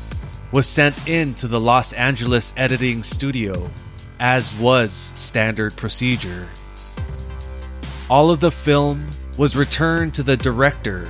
was 0.50 0.66
sent 0.66 1.08
in 1.08 1.34
to 1.34 1.46
the 1.46 1.60
Los 1.60 1.92
Angeles 1.92 2.52
editing 2.56 3.04
studio, 3.04 3.70
as 4.18 4.56
was 4.56 4.90
standard 4.90 5.76
procedure. 5.76 6.48
All 8.10 8.32
of 8.32 8.40
the 8.40 8.50
film 8.50 9.08
was 9.36 9.54
returned 9.54 10.14
to 10.14 10.24
the 10.24 10.36
director, 10.36 11.08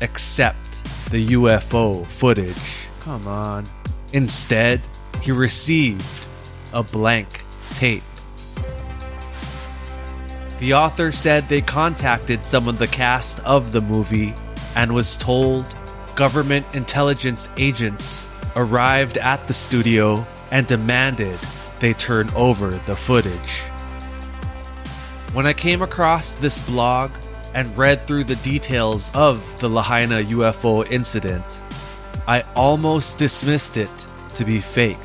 except 0.00 0.65
the 1.10 1.28
UFO 1.28 2.06
footage. 2.06 2.86
Come 3.00 3.26
on. 3.26 3.64
Instead, 4.12 4.80
he 5.22 5.32
received 5.32 6.26
a 6.72 6.82
blank 6.82 7.44
tape. 7.74 8.02
The 10.58 10.74
author 10.74 11.12
said 11.12 11.48
they 11.48 11.60
contacted 11.60 12.44
some 12.44 12.66
of 12.66 12.78
the 12.78 12.86
cast 12.86 13.40
of 13.40 13.72
the 13.72 13.80
movie 13.80 14.34
and 14.74 14.94
was 14.94 15.16
told 15.16 15.76
government 16.14 16.66
intelligence 16.72 17.48
agents 17.56 18.30
arrived 18.56 19.18
at 19.18 19.46
the 19.48 19.54
studio 19.54 20.26
and 20.50 20.66
demanded 20.66 21.38
they 21.80 21.92
turn 21.92 22.30
over 22.30 22.70
the 22.70 22.96
footage. 22.96 23.60
When 25.34 25.46
I 25.46 25.52
came 25.52 25.82
across 25.82 26.34
this 26.34 26.58
blog 26.60 27.10
and 27.56 27.74
read 27.74 28.06
through 28.06 28.22
the 28.22 28.36
details 28.36 29.10
of 29.14 29.42
the 29.60 29.68
Lahaina 29.68 30.22
UFO 30.24 30.88
incident, 30.92 31.62
I 32.28 32.42
almost 32.54 33.16
dismissed 33.16 33.78
it 33.78 34.06
to 34.34 34.44
be 34.44 34.60
fake. 34.60 34.98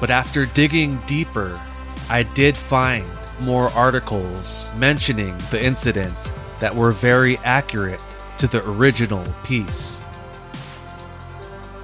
But 0.00 0.10
after 0.10 0.46
digging 0.46 0.98
deeper, 1.06 1.60
I 2.08 2.22
did 2.22 2.56
find 2.56 3.06
more 3.40 3.68
articles 3.72 4.72
mentioning 4.74 5.36
the 5.50 5.62
incident 5.62 6.14
that 6.60 6.74
were 6.74 6.92
very 6.92 7.36
accurate 7.38 8.02
to 8.38 8.46
the 8.46 8.66
original 8.66 9.24
piece. 9.44 10.02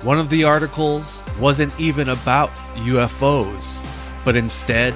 One 0.01 0.19
of 0.19 0.31
the 0.31 0.45
articles 0.45 1.23
wasn't 1.39 1.79
even 1.79 2.09
about 2.09 2.49
UFOs, 2.77 3.87
but 4.25 4.37
instead 4.37 4.95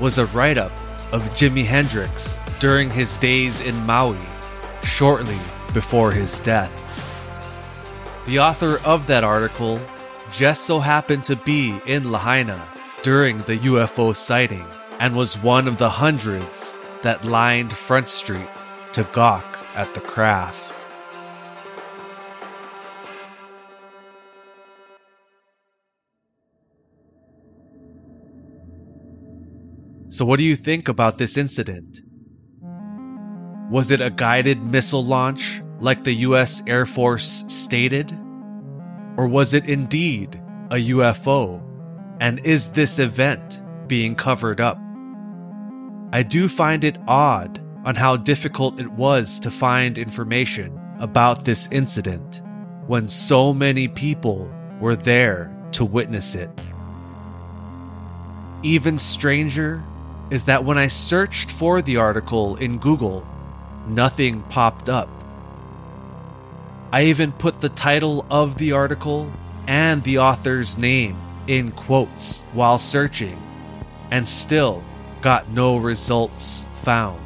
was 0.00 0.16
a 0.16 0.24
write 0.26 0.56
up 0.56 0.72
of 1.12 1.22
Jimi 1.34 1.66
Hendrix 1.66 2.40
during 2.58 2.90
his 2.90 3.16
days 3.18 3.60
in 3.60 3.74
Maui, 3.86 4.18
shortly 4.82 5.38
before 5.72 6.10
his 6.10 6.40
death. 6.40 6.72
The 8.26 8.40
author 8.40 8.78
of 8.84 9.06
that 9.06 9.24
article 9.24 9.80
just 10.30 10.64
so 10.64 10.80
happened 10.80 11.24
to 11.24 11.36
be 11.36 11.80
in 11.86 12.10
Lahaina 12.10 12.68
during 13.02 13.38
the 13.42 13.58
UFO 13.58 14.14
sighting 14.14 14.66
and 14.98 15.16
was 15.16 15.38
one 15.38 15.68
of 15.68 15.78
the 15.78 15.88
hundreds 15.88 16.76
that 17.02 17.24
lined 17.24 17.72
Front 17.72 18.08
Street 18.08 18.48
to 18.92 19.04
gawk 19.12 19.58
at 19.74 19.94
the 19.94 20.00
craft. 20.00 20.68
So, 30.10 30.24
what 30.24 30.38
do 30.38 30.42
you 30.42 30.56
think 30.56 30.88
about 30.88 31.18
this 31.18 31.36
incident? 31.36 32.00
Was 33.70 33.90
it 33.90 34.00
a 34.00 34.08
guided 34.08 34.62
missile 34.62 35.04
launch 35.04 35.62
like 35.78 36.02
the 36.02 36.14
US 36.14 36.62
Air 36.66 36.86
Force 36.86 37.44
stated? 37.48 38.10
Or 39.18 39.28
was 39.28 39.52
it 39.52 39.68
indeed 39.68 40.40
a 40.70 40.76
UFO? 40.76 41.60
And 42.18 42.38
is 42.46 42.68
this 42.68 42.98
event 42.98 43.62
being 43.86 44.14
covered 44.14 44.60
up? 44.60 44.78
I 46.12 46.22
do 46.22 46.48
find 46.48 46.82
it 46.82 46.96
odd 47.06 47.60
on 47.84 47.94
how 47.94 48.16
difficult 48.16 48.80
it 48.80 48.90
was 48.92 49.38
to 49.40 49.50
find 49.50 49.98
information 49.98 50.80
about 50.98 51.44
this 51.44 51.70
incident 51.70 52.42
when 52.86 53.06
so 53.06 53.52
many 53.52 53.86
people 53.86 54.50
were 54.80 54.96
there 54.96 55.54
to 55.72 55.84
witness 55.84 56.34
it. 56.34 56.50
Even 58.62 58.98
stranger 58.98 59.84
is 60.30 60.44
that 60.44 60.64
when 60.64 60.78
I 60.78 60.88
searched 60.88 61.50
for 61.50 61.82
the 61.82 61.98
article 61.98 62.56
in 62.56 62.78
Google, 62.78 63.26
nothing 63.88 64.42
popped 64.42 64.88
up. 64.88 65.08
I 66.92 67.04
even 67.04 67.32
put 67.32 67.60
the 67.60 67.68
title 67.68 68.24
of 68.30 68.58
the 68.58 68.72
article 68.72 69.30
and 69.66 70.02
the 70.02 70.18
author's 70.18 70.78
name 70.78 71.18
in 71.46 71.72
quotes 71.72 72.44
while 72.52 72.78
searching, 72.78 73.40
and 74.10 74.28
still 74.28 74.82
got 75.20 75.50
no 75.50 75.76
results 75.76 76.66
found. 76.82 77.20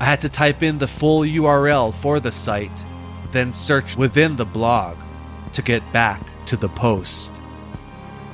I 0.00 0.04
had 0.04 0.20
to 0.22 0.28
type 0.28 0.62
in 0.62 0.78
the 0.78 0.88
full 0.88 1.20
URL 1.20 1.94
for 1.94 2.20
the 2.20 2.32
site, 2.32 2.84
then 3.32 3.52
search 3.52 3.96
within 3.96 4.36
the 4.36 4.44
blog 4.44 4.96
to 5.52 5.62
get 5.62 5.92
back 5.92 6.20
to 6.46 6.56
the 6.56 6.68
post. 6.68 7.32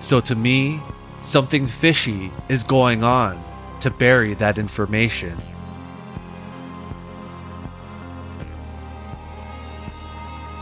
So 0.01 0.21
to 0.21 0.35
me, 0.35 0.81
something 1.23 1.67
fishy 1.69 2.33
is 2.49 2.65
going 2.65 3.05
on 3.05 3.43
to 3.81 3.91
bury 3.91 4.35
that 4.35 4.59
information. 4.59 5.41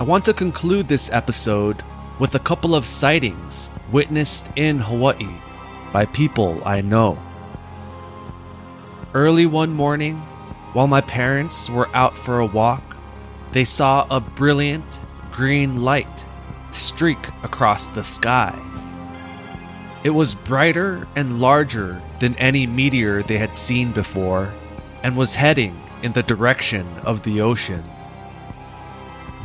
I 0.00 0.04
want 0.04 0.24
to 0.26 0.32
conclude 0.32 0.86
this 0.86 1.10
episode 1.10 1.82
with 2.20 2.36
a 2.36 2.38
couple 2.38 2.76
of 2.76 2.86
sightings 2.86 3.68
witnessed 3.90 4.48
in 4.54 4.78
Hawaii 4.78 5.34
by 5.92 6.04
people 6.04 6.62
I 6.64 6.82
know. 6.82 7.18
Early 9.12 9.44
one 9.44 9.72
morning, 9.72 10.18
while 10.72 10.86
my 10.86 11.00
parents 11.00 11.68
were 11.68 11.90
out 11.96 12.16
for 12.16 12.38
a 12.38 12.46
walk, 12.46 12.96
they 13.50 13.64
saw 13.64 14.06
a 14.08 14.20
brilliant 14.20 15.00
green 15.32 15.82
light 15.82 16.24
streak 16.70 17.26
across 17.42 17.88
the 17.88 18.04
sky. 18.04 18.56
It 20.04 20.10
was 20.10 20.36
brighter 20.36 21.08
and 21.16 21.40
larger 21.40 22.00
than 22.20 22.36
any 22.36 22.68
meteor 22.68 23.24
they 23.24 23.38
had 23.38 23.56
seen 23.56 23.90
before 23.90 24.54
and 25.02 25.16
was 25.16 25.34
heading 25.34 25.76
in 26.04 26.12
the 26.12 26.22
direction 26.22 26.86
of 26.98 27.24
the 27.24 27.40
ocean. 27.40 27.82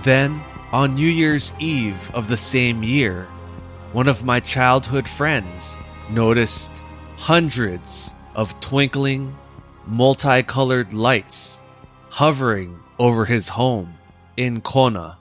Then, 0.03 0.43
on 0.73 0.95
New 0.95 1.07
Year's 1.07 1.53
Eve 1.59 2.11
of 2.13 2.27
the 2.27 2.35
same 2.35 2.83
year, 2.83 3.23
one 3.93 4.09
of 4.09 4.25
my 4.25 4.41
childhood 4.41 5.07
friends 5.07 5.77
noticed 6.09 6.81
hundreds 7.15 8.13
of 8.35 8.59
twinkling, 8.59 9.37
multicolored 9.87 10.91
lights 10.91 11.61
hovering 12.09 12.79
over 12.99 13.23
his 13.25 13.49
home 13.49 13.93
in 14.35 14.59
Kona. 14.59 15.17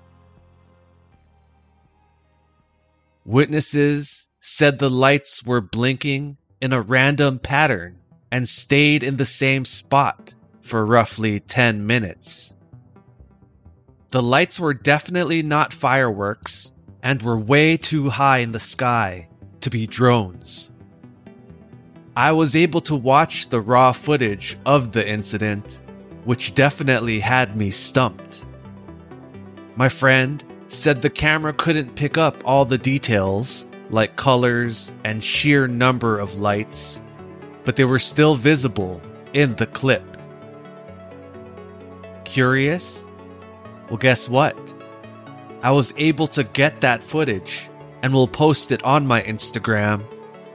Witnesses 3.25 4.27
said 4.41 4.79
the 4.79 4.91
lights 4.91 5.45
were 5.45 5.61
blinking 5.61 6.39
in 6.61 6.73
a 6.73 6.81
random 6.81 7.39
pattern 7.39 7.99
and 8.33 8.49
stayed 8.49 9.05
in 9.05 9.17
the 9.17 9.27
same 9.27 9.65
spot 9.65 10.35
for 10.61 10.85
roughly 10.85 11.39
10 11.39 11.87
minutes. 11.87 12.57
The 14.13 14.23
lights 14.23 14.61
were 14.61 14.75
definitely 14.75 15.43
not 15.43 15.73
fireworks 15.73 16.73
and 17.03 17.23
were 17.23 17.39
way 17.39 17.79
too 17.79 18.11
high 18.11 18.39
in 18.39 18.53
the 18.53 18.61
sky 18.61 19.29
to 19.63 19.71
be 19.71 19.87
drones. 19.87 20.71
I 22.15 22.33
was 22.33 22.55
able 22.55 22.83
to 22.83 22.95
watch 22.95 23.49
the 23.49 23.63
raw 23.63 23.93
footage 23.93 24.59
of 24.67 24.93
the 24.93 25.09
incident, 25.09 25.81
which 26.27 26.55
definitely 26.55 27.21
had 27.21 27.57
me 27.57 27.71
stumped. 27.71 28.45
My 29.77 29.89
friend 29.89 30.45
said 30.69 31.01
the 31.01 31.09
camera 31.09 31.55
couldn't 31.55 31.97
pick 31.97 32.19
up 32.19 32.37
all 32.45 32.67
the 32.67 32.77
details 32.77 33.65
like 33.89 34.17
colors 34.17 34.95
and 35.05 35.25
sheer 35.25 35.67
number 35.67 36.19
of 36.19 36.39
lights, 36.39 37.03
but 37.65 37.77
they 37.77 37.87
were 37.87 37.99
still 37.99 38.35
visible 38.35 39.01
in 39.33 39.57
the 39.57 39.67
clip. 39.67 40.05
Curious? 42.25 43.07
Well, 43.93 43.99
guess 43.99 44.27
what? 44.27 44.57
I 45.63 45.71
was 45.73 45.93
able 45.99 46.27
to 46.29 46.45
get 46.45 46.81
that 46.81 47.03
footage 47.03 47.69
and 48.01 48.15
will 48.15 48.27
post 48.27 48.73
it 48.73 48.83
on 48.85 49.07
my 49.07 49.21
Instagram, 49.21 50.03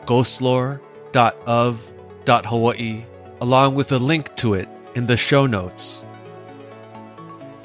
ghostlore.of.hawaii, 0.07 3.05
along 3.39 3.75
with 3.75 3.91
a 3.91 3.99
link 3.99 4.35
to 4.37 4.55
it 4.55 4.67
in 4.95 5.05
the 5.05 5.17
show 5.17 5.45
notes. 5.45 6.03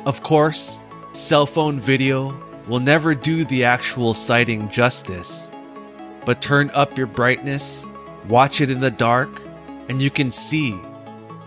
Of 0.04 0.22
course, 0.22 0.82
cell 1.14 1.46
phone 1.46 1.80
video 1.80 2.38
will 2.68 2.80
never 2.80 3.14
do 3.14 3.46
the 3.46 3.64
actual 3.64 4.12
sighting 4.12 4.68
justice, 4.68 5.50
but 6.26 6.42
turn 6.42 6.70
up 6.74 6.98
your 6.98 7.06
brightness, 7.06 7.86
watch 8.28 8.60
it 8.60 8.68
in 8.68 8.80
the 8.80 8.90
dark, 8.90 9.40
and 9.88 10.02
you 10.02 10.10
can 10.10 10.30
see 10.30 10.78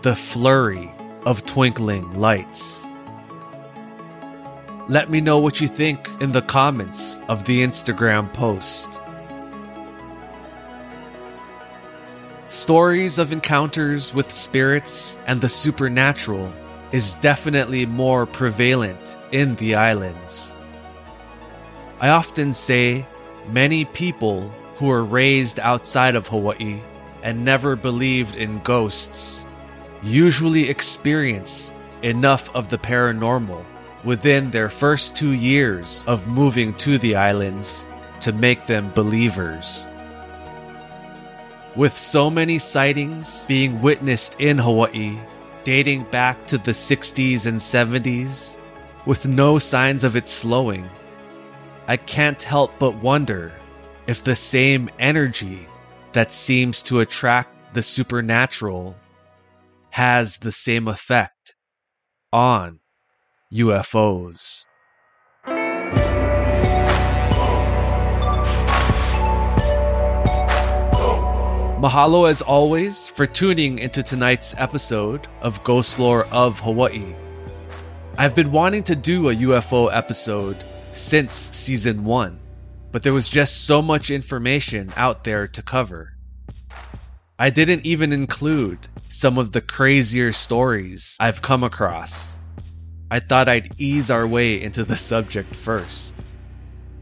the 0.02 0.16
flurry 0.16 0.92
of 1.24 1.46
twinkling 1.46 2.10
lights. 2.10 2.85
Let 4.88 5.10
me 5.10 5.20
know 5.20 5.38
what 5.40 5.60
you 5.60 5.66
think 5.66 6.08
in 6.20 6.30
the 6.30 6.42
comments 6.42 7.18
of 7.28 7.44
the 7.44 7.64
Instagram 7.64 8.32
post. 8.32 9.00
Stories 12.46 13.18
of 13.18 13.32
encounters 13.32 14.14
with 14.14 14.30
spirits 14.30 15.18
and 15.26 15.40
the 15.40 15.48
supernatural 15.48 16.54
is 16.92 17.16
definitely 17.16 17.84
more 17.84 18.26
prevalent 18.26 19.16
in 19.32 19.56
the 19.56 19.74
islands. 19.74 20.52
I 21.98 22.10
often 22.10 22.54
say 22.54 23.04
many 23.48 23.86
people 23.86 24.42
who 24.76 24.86
were 24.86 25.04
raised 25.04 25.58
outside 25.58 26.14
of 26.14 26.28
Hawaii 26.28 26.80
and 27.24 27.44
never 27.44 27.74
believed 27.74 28.36
in 28.36 28.60
ghosts 28.60 29.44
usually 30.04 30.68
experience 30.68 31.72
enough 32.02 32.54
of 32.54 32.68
the 32.68 32.78
paranormal 32.78 33.64
within 34.04 34.50
their 34.50 34.68
first 34.68 35.16
two 35.16 35.32
years 35.32 36.04
of 36.06 36.26
moving 36.26 36.74
to 36.74 36.98
the 36.98 37.16
islands 37.16 37.86
to 38.20 38.32
make 38.32 38.66
them 38.66 38.90
believers. 38.94 39.86
With 41.74 41.96
so 41.96 42.30
many 42.30 42.58
sightings 42.58 43.44
being 43.46 43.82
witnessed 43.82 44.40
in 44.40 44.58
Hawaii, 44.58 45.18
dating 45.64 46.04
back 46.04 46.46
to 46.46 46.58
the 46.58 46.70
60s 46.70 47.46
and 47.46 47.58
70s, 47.58 48.56
with 49.04 49.26
no 49.26 49.58
signs 49.58 50.04
of 50.04 50.16
it 50.16 50.28
slowing, 50.28 50.88
I 51.86 51.96
can't 51.96 52.40
help 52.42 52.72
but 52.78 52.94
wonder 52.96 53.52
if 54.06 54.24
the 54.24 54.36
same 54.36 54.88
energy 54.98 55.66
that 56.12 56.32
seems 56.32 56.82
to 56.84 57.00
attract 57.00 57.74
the 57.74 57.82
supernatural 57.82 58.96
has 59.90 60.38
the 60.38 60.52
same 60.52 60.88
effect 60.88 61.54
on 62.32 62.80
UFOs. 63.56 64.66
Mahalo 71.78 72.28
as 72.28 72.42
always 72.42 73.08
for 73.08 73.26
tuning 73.26 73.78
into 73.78 74.02
tonight's 74.02 74.54
episode 74.58 75.28
of 75.40 75.62
Ghost 75.64 75.98
Lore 75.98 76.26
of 76.26 76.60
Hawaii. 76.60 77.14
I've 78.18 78.34
been 78.34 78.50
wanting 78.50 78.82
to 78.84 78.96
do 78.96 79.28
a 79.28 79.34
UFO 79.34 79.88
episode 79.92 80.56
since 80.92 81.34
season 81.34 82.04
1 82.04 82.40
but 82.96 83.02
there 83.02 83.12
was 83.12 83.28
just 83.28 83.66
so 83.66 83.82
much 83.82 84.10
information 84.10 84.90
out 84.96 85.24
there 85.24 85.46
to 85.46 85.60
cover. 85.60 86.14
I 87.38 87.50
didn't 87.50 87.84
even 87.84 88.10
include 88.10 88.88
some 89.10 89.36
of 89.36 89.52
the 89.52 89.60
crazier 89.60 90.32
stories 90.32 91.14
I've 91.20 91.42
come 91.42 91.62
across. 91.62 92.35
I 93.10 93.20
thought 93.20 93.48
I'd 93.48 93.74
ease 93.78 94.10
our 94.10 94.26
way 94.26 94.60
into 94.60 94.84
the 94.84 94.96
subject 94.96 95.54
first. 95.54 96.14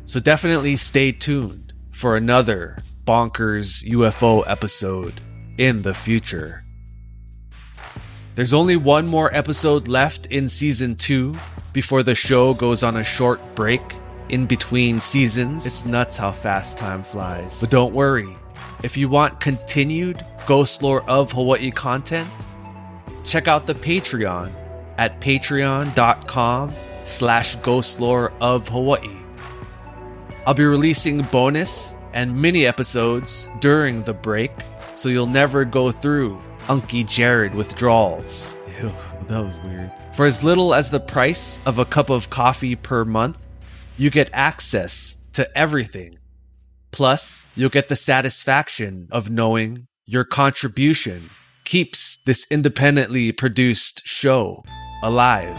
So 0.04 0.20
definitely 0.20 0.76
stay 0.76 1.12
tuned 1.12 1.72
for 1.92 2.16
another 2.16 2.78
bonkers 3.06 3.84
UFO 3.88 4.44
episode 4.46 5.20
in 5.56 5.82
the 5.82 5.94
future. 5.94 6.64
There's 8.34 8.52
only 8.52 8.76
one 8.76 9.06
more 9.06 9.34
episode 9.34 9.88
left 9.88 10.26
in 10.26 10.48
season 10.48 10.96
2 10.96 11.34
before 11.72 12.02
the 12.02 12.14
show 12.14 12.52
goes 12.52 12.82
on 12.82 12.96
a 12.96 13.04
short 13.04 13.40
break 13.54 13.80
in 14.28 14.46
between 14.46 15.00
seasons. 15.00 15.64
It's 15.64 15.86
nuts 15.86 16.16
how 16.16 16.32
fast 16.32 16.76
time 16.76 17.02
flies. 17.02 17.60
But 17.60 17.70
don't 17.70 17.94
worry. 17.94 18.36
If 18.82 18.96
you 18.96 19.08
want 19.08 19.40
continued 19.40 20.22
Ghost 20.46 20.82
Lore 20.82 21.08
of 21.08 21.32
Hawaii 21.32 21.70
content, 21.70 22.28
check 23.24 23.48
out 23.48 23.66
the 23.66 23.74
Patreon 23.74 24.52
at 24.98 25.20
patreon.com 25.20 26.74
slash 27.04 27.56
ghostlore 27.58 28.32
of 28.40 28.68
Hawaii. 28.68 29.16
I'll 30.46 30.54
be 30.54 30.64
releasing 30.64 31.22
bonus 31.22 31.94
and 32.12 32.40
mini 32.40 32.66
episodes 32.66 33.48
during 33.60 34.02
the 34.04 34.12
break, 34.12 34.52
so 34.94 35.08
you'll 35.08 35.26
never 35.26 35.64
go 35.64 35.90
through 35.90 36.42
Unky 36.66 37.08
Jared 37.08 37.54
withdrawals. 37.54 38.56
Ew, 38.80 38.92
that 39.28 39.44
was 39.44 39.56
weird. 39.60 39.90
For 40.14 40.26
as 40.26 40.44
little 40.44 40.74
as 40.74 40.90
the 40.90 41.00
price 41.00 41.58
of 41.66 41.78
a 41.78 41.84
cup 41.84 42.10
of 42.10 42.30
coffee 42.30 42.76
per 42.76 43.04
month, 43.04 43.38
you 43.96 44.10
get 44.10 44.30
access 44.32 45.16
to 45.32 45.58
everything. 45.58 46.18
Plus, 46.92 47.44
you'll 47.56 47.70
get 47.70 47.88
the 47.88 47.96
satisfaction 47.96 49.08
of 49.10 49.30
knowing 49.30 49.88
your 50.06 50.24
contribution 50.24 51.30
keeps 51.64 52.18
this 52.26 52.46
independently 52.50 53.32
produced 53.32 54.02
show 54.04 54.62
alive. 55.04 55.58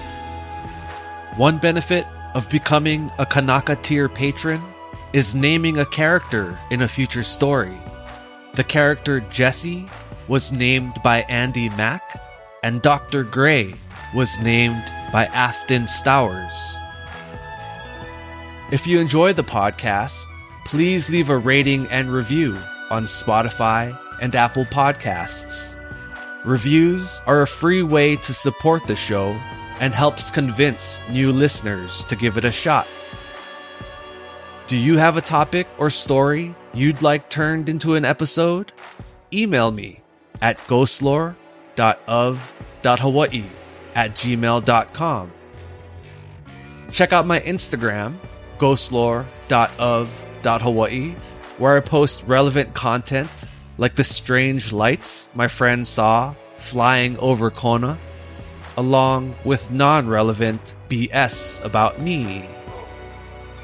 One 1.37 1.57
benefit 1.57 2.05
of 2.33 2.49
becoming 2.49 3.09
a 3.17 3.25
Kanaka 3.25 3.77
tier 3.77 4.09
patron 4.09 4.61
is 5.13 5.33
naming 5.33 5.77
a 5.77 5.85
character 5.85 6.59
in 6.69 6.81
a 6.81 6.87
future 6.87 7.23
story. 7.23 7.77
The 8.55 8.63
character 8.63 9.21
Jessie 9.21 9.87
was 10.27 10.51
named 10.51 11.01
by 11.03 11.21
Andy 11.29 11.69
Mack, 11.69 12.19
and 12.63 12.81
Dr. 12.81 13.23
Gray 13.23 13.75
was 14.13 14.37
named 14.41 14.83
by 15.13 15.25
Afton 15.27 15.87
Stowers. 15.87 16.77
If 18.71 18.87
you 18.87 18.99
enjoy 18.99 19.33
the 19.33 19.43
podcast, 19.43 20.25
please 20.65 21.09
leave 21.09 21.29
a 21.29 21.37
rating 21.37 21.87
and 21.87 22.11
review 22.11 22.57
on 22.89 23.03
Spotify 23.03 23.97
and 24.21 24.35
Apple 24.35 24.65
Podcasts. 24.65 25.74
Reviews 26.45 27.21
are 27.25 27.41
a 27.41 27.47
free 27.47 27.81
way 27.81 28.15
to 28.17 28.31
support 28.31 28.85
the 28.85 28.95
show 28.95 29.35
and 29.79 29.95
helps 29.95 30.29
convince 30.29 30.99
new 31.09 31.31
listeners 31.31 32.05
to 32.05 32.15
give 32.15 32.37
it 32.37 32.45
a 32.45 32.51
shot. 32.51 32.85
Do 34.67 34.77
you 34.77 34.99
have 34.99 35.17
a 35.17 35.21
topic 35.21 35.67
or 35.79 35.89
story 35.89 36.53
you'd 36.71 37.01
like 37.01 37.31
turned 37.31 37.67
into 37.67 37.95
an 37.95 38.05
episode? 38.05 38.71
Email 39.33 39.71
me 39.71 40.01
at 40.39 40.59
ghostlore.of.hawaii 40.67 43.43
at 43.95 44.13
gmail.com. 44.13 45.31
Check 46.91 47.11
out 47.11 47.25
my 47.25 47.39
Instagram, 47.39 48.17
ghostlore.of.hawaii, 48.59 51.15
where 51.57 51.77
I 51.77 51.79
post 51.79 52.23
relevant 52.27 52.75
content 52.75 53.45
like 53.77 53.95
the 53.95 54.03
strange 54.03 54.71
lights 54.71 55.29
my 55.33 55.47
friend 55.47 55.85
saw 55.85 56.33
flying 56.57 57.17
over 57.19 57.49
Kona, 57.49 57.97
along 58.77 59.35
with 59.43 59.71
non 59.71 60.07
relevant 60.07 60.73
BS 60.89 61.63
about 61.63 61.99
me. 61.99 62.47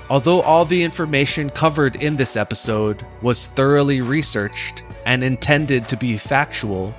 Although 0.10 0.42
all 0.42 0.66
the 0.66 0.84
information 0.84 1.50
covered 1.50 1.96
in 1.96 2.18
this 2.18 2.36
episode 2.36 3.06
was 3.22 3.48
thoroughly 3.48 4.02
researched 4.02 4.84
and 5.06 5.24
intended 5.24 5.88
to 5.88 5.98
be 5.98 6.18
factual, 6.18 6.94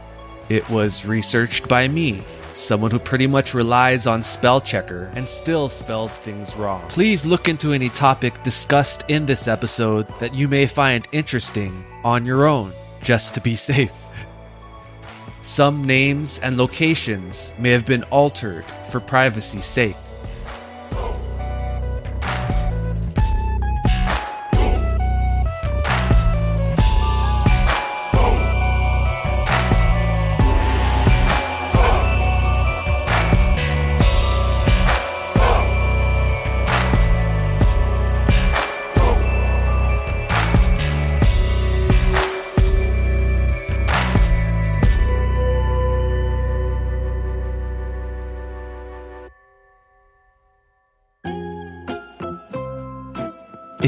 it 0.48 0.68
was 0.70 1.04
researched 1.04 1.68
by 1.68 1.88
me, 1.88 2.22
someone 2.54 2.90
who 2.90 2.98
pretty 2.98 3.26
much 3.26 3.54
relies 3.54 4.06
on 4.06 4.22
spell 4.22 4.60
checker 4.60 5.12
and 5.14 5.28
still 5.28 5.68
spells 5.68 6.16
things 6.16 6.56
wrong. 6.56 6.82
Please 6.88 7.26
look 7.26 7.48
into 7.48 7.72
any 7.72 7.90
topic 7.90 8.42
discussed 8.42 9.04
in 9.08 9.26
this 9.26 9.46
episode 9.46 10.06
that 10.18 10.34
you 10.34 10.48
may 10.48 10.66
find 10.66 11.06
interesting 11.12 11.84
on 12.04 12.24
your 12.24 12.46
own, 12.46 12.72
just 13.02 13.34
to 13.34 13.40
be 13.40 13.54
safe. 13.70 13.92
Some 15.42 15.84
names 15.84 16.38
and 16.38 16.56
locations 16.56 17.52
may 17.58 17.70
have 17.70 17.84
been 17.84 18.04
altered 18.04 18.64
for 18.90 19.00
privacy's 19.00 19.64
sake. 19.64 19.96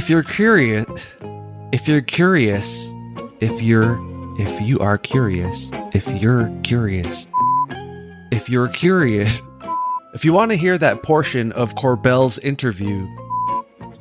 If 0.04 0.10
you're 0.10 0.22
curious, 0.22 0.84
if 1.72 1.88
you're 1.88 2.02
curious, 2.02 2.92
if 3.40 3.62
you're 3.62 3.98
if 4.38 4.60
you 4.60 4.78
are 4.80 4.98
curious, 4.98 5.70
if 5.94 6.06
you're 6.20 6.54
curious, 6.62 7.26
if 8.30 8.50
you're 8.50 8.68
curious, 8.68 9.40
if 10.12 10.22
you 10.22 10.34
want 10.34 10.50
to 10.50 10.58
hear 10.58 10.76
that 10.76 11.02
portion 11.02 11.52
of 11.52 11.74
Corbell's 11.76 12.38
interview, 12.40 13.08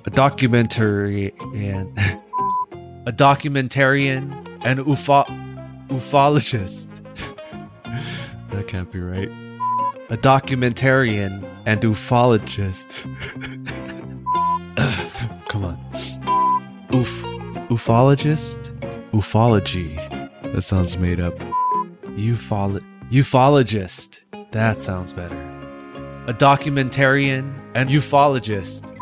a 0.04 0.10
documentary 0.10 1.34
and 1.56 1.98
a 3.08 3.14
documentarian 3.14 4.60
and 4.66 4.80
ufo- 4.82 5.88
ufologist. 5.88 6.90
That 8.50 8.68
can't 8.68 8.92
be 8.92 9.00
right. 9.00 9.30
a 10.10 10.18
documentarian 10.18 11.50
and 11.66 11.80
ufologist. 11.80 13.08
Come 15.54 15.66
on. 15.66 15.78
Uf, 16.92 17.22
ufologist, 17.70 18.72
ufology, 19.12 19.96
That 20.52 20.64
sounds 20.64 20.98
made 20.98 21.20
up. 21.20 21.36
ufolo- 22.18 22.84
ufologist. 23.12 24.22
That 24.52 24.82
sounds 24.82 25.14
better. 25.14 25.38
A 26.26 26.34
documentarian 26.34 27.54
and 27.76 27.92
ufologist. 27.92 28.98